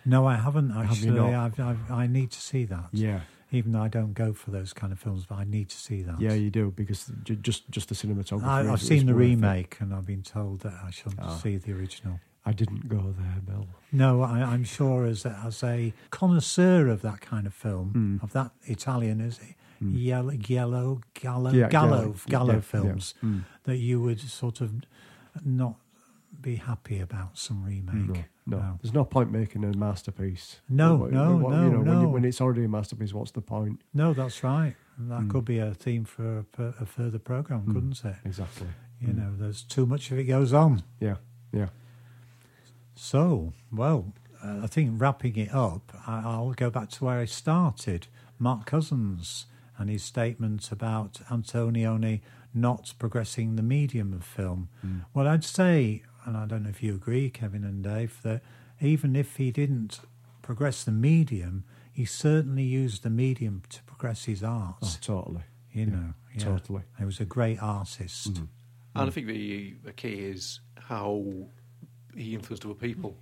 [0.05, 1.09] No, I haven't Have actually.
[1.09, 1.35] you not?
[1.35, 2.89] I've, I've, I need to see that.
[2.93, 3.21] yeah,
[3.53, 6.03] Even though I don't go for those kind of films, but I need to see
[6.03, 6.21] that.
[6.21, 8.45] yeah, you do because ju- just just the cinematography.
[8.45, 11.37] I, I've is seen the remake, and I've been told that I shouldn't Ah.
[11.37, 12.19] see the original.
[12.45, 13.67] I didn't go there, Bill.
[13.93, 18.23] No, I, I'm sure as a, as a connoisseur of that kind of film, Mm.
[18.25, 19.55] of that Italian, is it?
[19.81, 22.61] Yellow, yellow, giallo, Yeah, giallo, Giallo, yeah, yeah.
[22.61, 23.43] films Mm.
[23.65, 24.73] that you would sort of
[25.45, 25.77] not
[26.41, 28.09] be happy about some remake.
[28.17, 30.61] No, no, there's no point making a masterpiece.
[30.69, 32.01] No, What- no, what- no, you know, When, no.
[32.03, 33.81] you, when it's already a masterpiece, what's the point?
[33.95, 34.75] No, that's right.
[34.99, 35.31] And That Mm.
[35.31, 37.73] could be a theme for a, a further program, Mm.
[37.75, 38.17] couldn't it?
[38.25, 38.69] Exactly.
[39.01, 39.17] You Mm.
[39.17, 40.83] know, there's too much of it goes on.
[41.01, 41.17] Yeah,
[41.53, 41.69] yeah.
[42.95, 44.13] So, well,
[44.43, 48.07] uh, I think wrapping it up, I, I'll go back to where I started.
[48.39, 49.47] Mark Cousins
[49.79, 52.21] and his statement about Antonioni
[52.55, 54.69] not progressing the medium of film.
[54.85, 55.05] Mm.
[55.15, 58.43] Well, I'd say, and I don't know if you agree, Kevin and Dave, that
[58.81, 60.01] even if he didn't
[60.43, 64.77] progress the medium, he certainly used the medium to progress his art.
[64.83, 65.43] Oh, totally.
[65.73, 66.45] you know, yeah.
[66.45, 66.83] totally.
[66.99, 68.35] He was a great artist.
[68.35, 68.49] Mm.
[68.95, 71.25] And I think the, the key is how
[72.17, 73.17] he influenced other people.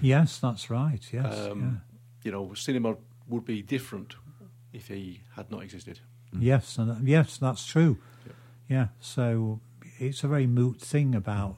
[0.00, 1.00] Yes, that's right.
[1.12, 1.82] Yes, Um,
[2.24, 2.96] You know, cinema
[3.28, 4.14] would be different
[4.72, 6.00] if he had not existed.
[6.32, 6.56] yeah.
[6.56, 7.98] yes, and yes, that's true.
[8.68, 9.60] Yeah, so
[9.98, 11.56] it's a very moot thing about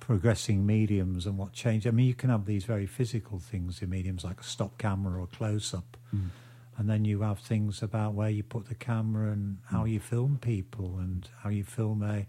[0.00, 1.86] progressing mediums and what change.
[1.86, 5.20] I mean, you can have these very physical things in mediums like a stop camera
[5.20, 6.30] or close up, Mm.
[6.76, 10.38] and then you have things about where you put the camera and how you film
[10.40, 12.26] people and how you film a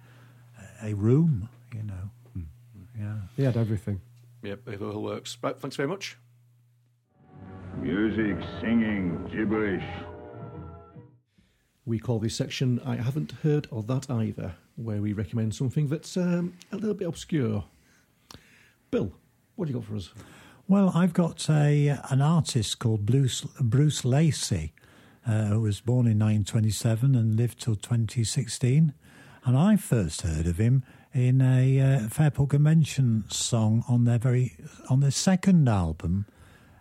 [0.83, 1.49] a room.
[1.73, 2.45] You know, Mm.
[2.99, 3.17] yeah.
[3.35, 4.01] He had everything.
[4.43, 5.37] Yep, it all works.
[5.41, 6.17] Right, thanks very much.
[7.79, 9.83] Music, singing, gibberish.
[11.85, 16.17] We call this section I Haven't Heard of That Either, where we recommend something that's
[16.17, 17.63] um, a little bit obscure.
[18.89, 19.11] Bill,
[19.55, 20.11] what do you got for us?
[20.67, 24.73] Well, I've got a an artist called Bruce Bruce Lacey,
[25.27, 28.93] uh, who was born in 1927 and lived till 2016.
[29.43, 34.55] And I first heard of him in a uh, Fairport Convention song on their very
[34.89, 36.25] on their second album,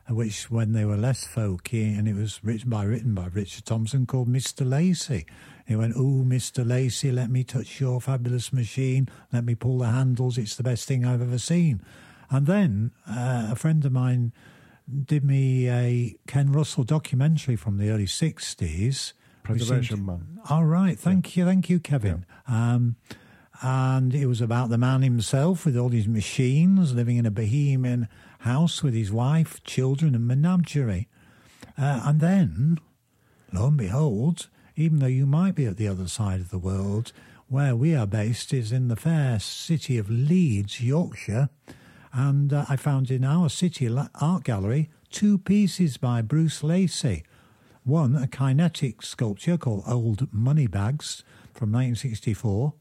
[0.09, 4.07] which when they were less folky, and it was written by written by Richard Thompson
[4.07, 4.68] called Mr.
[4.68, 5.26] Lacey.
[5.71, 6.66] He went, "Oh, Mr.
[6.66, 9.09] Lacey, let me touch your fabulous machine.
[9.33, 10.37] Let me pull the handles.
[10.37, 11.81] It's the best thing I've ever seen."
[12.29, 14.33] And then uh, a friend of mine
[15.05, 19.12] did me a Ken Russell documentary from the early '60s.
[19.45, 20.41] Preservation Man.
[20.51, 22.27] All right, thank you, thank you, Kevin.
[22.49, 22.97] Um,
[23.62, 28.09] and it was about the man himself with all these machines, living in a bohemian
[28.41, 31.07] house with his wife, children, and menagerie.
[31.79, 32.81] Uh, and then,
[33.53, 34.49] lo and behold,
[34.81, 37.12] even though you might be at the other side of the world,
[37.49, 41.51] where we are based is in the fair city of Leeds, Yorkshire.
[42.12, 47.24] And uh, I found in our city art gallery two pieces by Bruce Lacey.
[47.85, 52.72] One, a kinetic sculpture called Old Money Bags from 1964.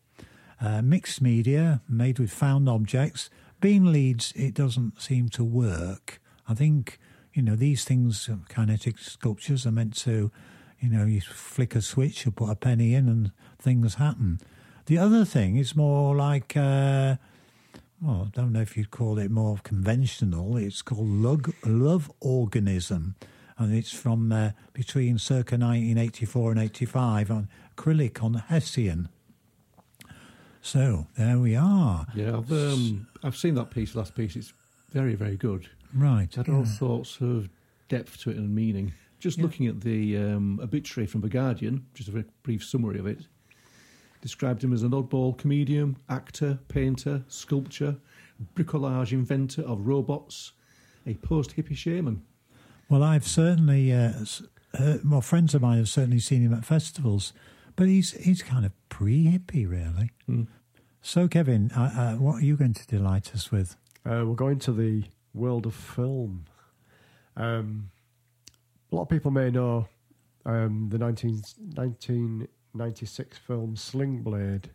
[0.61, 3.29] Uh, mixed media, made with found objects.
[3.59, 6.21] Being Leeds, it doesn't seem to work.
[6.47, 6.97] I think,
[7.33, 10.31] you know, these things, uh, kinetic sculptures, are meant to,
[10.79, 14.39] you know, you flick a switch, you put a penny in, and things happen.
[14.85, 17.17] The other thing is more like, uh,
[18.01, 20.57] well, I don't know if you'd call it more conventional.
[20.57, 23.15] It's called lug, Love Organism,
[23.57, 29.09] and it's from uh, between circa 1984 and 85 on acrylic on Hessian.
[30.61, 32.07] So there we are.
[32.15, 34.35] Yeah, I've, um, I've seen that piece, last piece.
[34.35, 34.53] It's
[34.91, 35.69] very, very good.
[35.93, 36.23] Right.
[36.23, 36.55] It had yeah.
[36.55, 37.49] all sorts of
[37.87, 38.93] depth to it and meaning.
[39.19, 39.43] Just Yeah.
[39.43, 43.27] looking at the um, obituary from The Guardian, just a very brief summary of it,
[44.21, 47.97] described him as an oddball comedian, actor, painter, sculptor,
[48.55, 50.53] bricolage inventor of robots,
[51.05, 52.21] a post hippie shaman.
[52.89, 54.41] Well, I've certainly, uh, s-
[54.75, 57.33] heard, well, friends of mine have certainly seen him at festivals,
[57.75, 60.11] but he's he's kind of pre-hippie, really.
[60.29, 60.47] Mm.
[61.01, 63.75] So, Kevin, uh, uh, what are you going to delight us with?
[64.05, 65.03] Uh, we're going to the
[65.33, 66.45] world of film.
[67.37, 67.91] Um,
[68.91, 69.87] A lot of people may know
[70.45, 71.43] um, the 19,
[71.75, 74.71] 1996 film Sling Blade,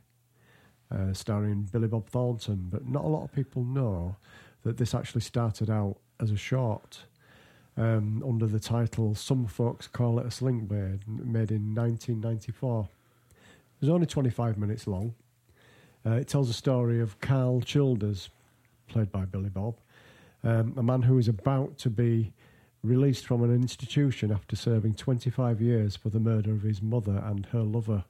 [0.95, 4.15] uh, starring Billy Bob Thornton, but not a lot of people know
[4.63, 7.01] that this actually started out as a short
[7.77, 12.89] um, under the title Some Folks Call It a Sling Blade, made in 1994.
[13.33, 15.13] It was only 25 minutes long.
[16.07, 18.31] Uh, it tells the story of Carl Childers,
[18.87, 19.77] played by Billy Bob,
[20.45, 22.33] um, a man who is about to be
[22.85, 27.47] released from an institution after serving 25 years for the murder of his mother and
[27.47, 28.05] her lover.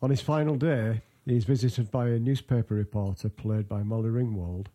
[0.00, 4.68] On his final day, he is visited by a newspaper reporter played by Molly Ringwald,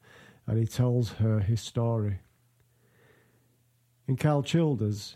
[0.45, 2.19] and he tells her his story.
[4.07, 5.15] In Carl Childers,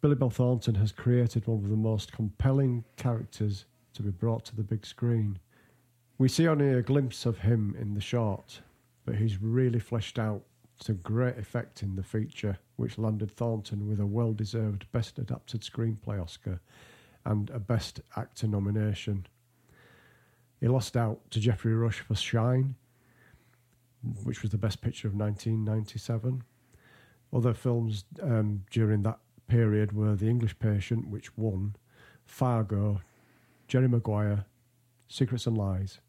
[0.00, 4.56] Billy Bob Thornton has created one of the most compelling characters to be brought to
[4.56, 5.38] the big screen.
[6.16, 8.60] We see only a glimpse of him in the short,
[9.04, 10.42] but he's really fleshed out
[10.80, 15.60] to great effect in the feature, which landed Thornton with a well deserved Best Adapted
[15.60, 16.60] Screenplay Oscar
[17.24, 19.26] and a Best Actor nomination.
[20.60, 22.74] He lost out to Geoffrey Rush for Shine,
[24.24, 26.42] which was the best picture of 1997.
[27.32, 29.18] Other films um, during that
[29.48, 31.76] period were The English Patient, which won,
[32.24, 33.00] Fargo,
[33.68, 34.46] Jerry Maguire,
[35.08, 36.00] Secrets and Lies.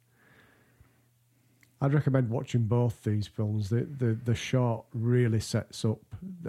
[1.82, 3.70] I'd recommend watching both these films.
[3.70, 6.00] The the, the short really sets up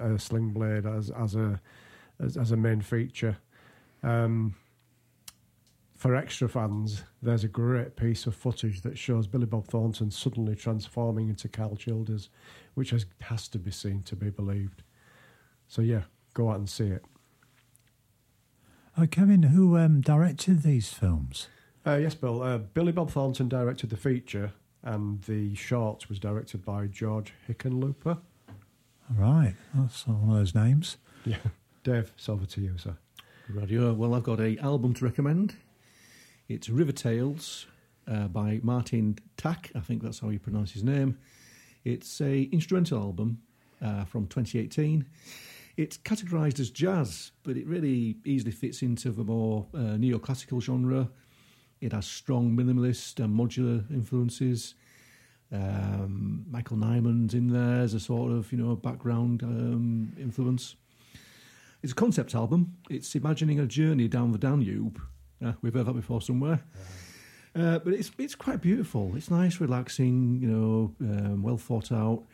[0.00, 1.60] uh, Sling Blade as as a
[2.20, 3.38] as, as a main feature.
[4.02, 4.54] Um,
[6.02, 10.56] for extra fans, there's a great piece of footage that shows Billy Bob Thornton suddenly
[10.56, 12.28] transforming into Carl Childers,
[12.74, 14.82] which has, has to be seen to be believed.
[15.68, 16.02] So, yeah,
[16.34, 17.04] go out and see it.
[18.98, 21.46] Oh, Kevin, who um, directed these films?
[21.86, 22.42] Uh, yes, Bill.
[22.42, 28.18] Uh, Billy Bob Thornton directed the feature, and the short was directed by George Hickenlooper.
[29.16, 30.96] Right, that's one of those names.
[31.24, 31.36] Yeah.
[31.84, 32.96] Dave, it's over to you, sir.
[33.48, 33.92] Radio.
[33.92, 35.54] Well, I've got a album to recommend.
[36.48, 37.66] It's River Tales
[38.08, 39.70] uh, by Martin Tack.
[39.74, 41.18] I think that's how you pronounce his name.
[41.84, 43.42] It's a instrumental album
[43.80, 45.04] uh, from 2018.
[45.76, 51.08] It's categorised as jazz, but it really easily fits into the more uh, neoclassical genre.
[51.82, 54.74] It has strong minimalist and modular influences.
[55.52, 60.76] Um, Michael Nyman's in there as a sort of you know background um, influence.
[61.82, 62.76] It's a concept album.
[62.88, 65.00] It's imagining a journey down the Danube
[65.44, 66.62] uh, we've heard that before somewhere.
[67.54, 69.12] Uh, but it's it's quite beautiful.
[69.16, 72.24] It's nice, relaxing, you know, um, well thought out.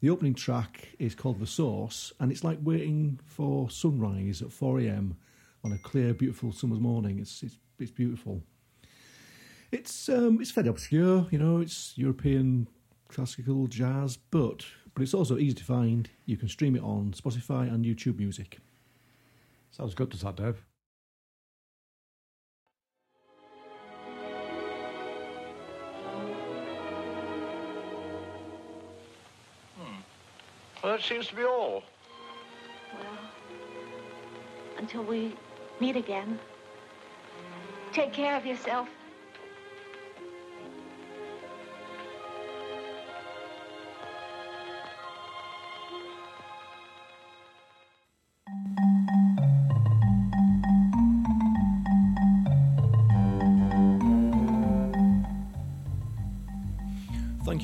[0.00, 4.80] The opening track is called The Source, and it's like waiting for sunrise at 4
[4.80, 5.16] a.m.
[5.62, 7.18] on a clear, beautiful summer's morning.
[7.18, 8.42] It's it's, it's beautiful.
[9.72, 11.60] It's um, it's fairly obscure, you know.
[11.60, 12.66] It's European
[13.08, 14.64] classical jazz, but
[14.94, 16.10] but it's also easy to find.
[16.26, 18.58] You can stream it on Spotify and YouTube Music.
[19.70, 20.64] Sounds good, does that, Dave?
[30.82, 31.84] Well, that seems to be all.
[32.94, 33.30] Well,
[34.78, 35.36] until we
[35.78, 36.38] meet again,
[37.92, 38.88] take care of yourself.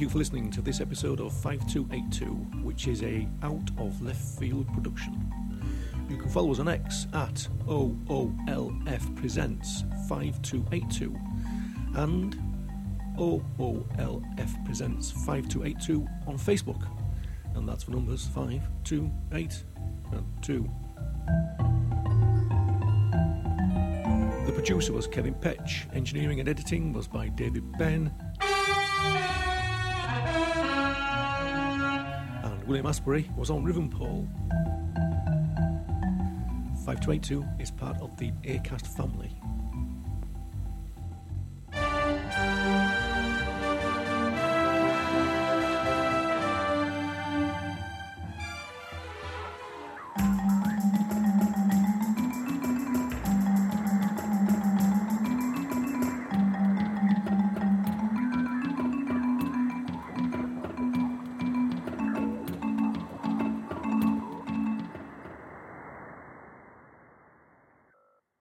[0.06, 2.26] You for listening to this episode of 5282,
[2.62, 5.32] which is a out of left field production.
[6.08, 11.12] You can follow us on X at OOLF Presents 5282
[11.96, 12.36] and
[13.18, 16.86] OOLF Presents 5282 on Facebook.
[17.56, 19.64] And that's for numbers 528
[20.12, 20.70] and 2.
[24.46, 25.92] The producer was Kevin Petch.
[25.96, 28.12] Engineering and editing was by David Ben.
[32.66, 34.26] William Astbury was on Pole.
[36.84, 39.30] 5282 is part of the ACAST family.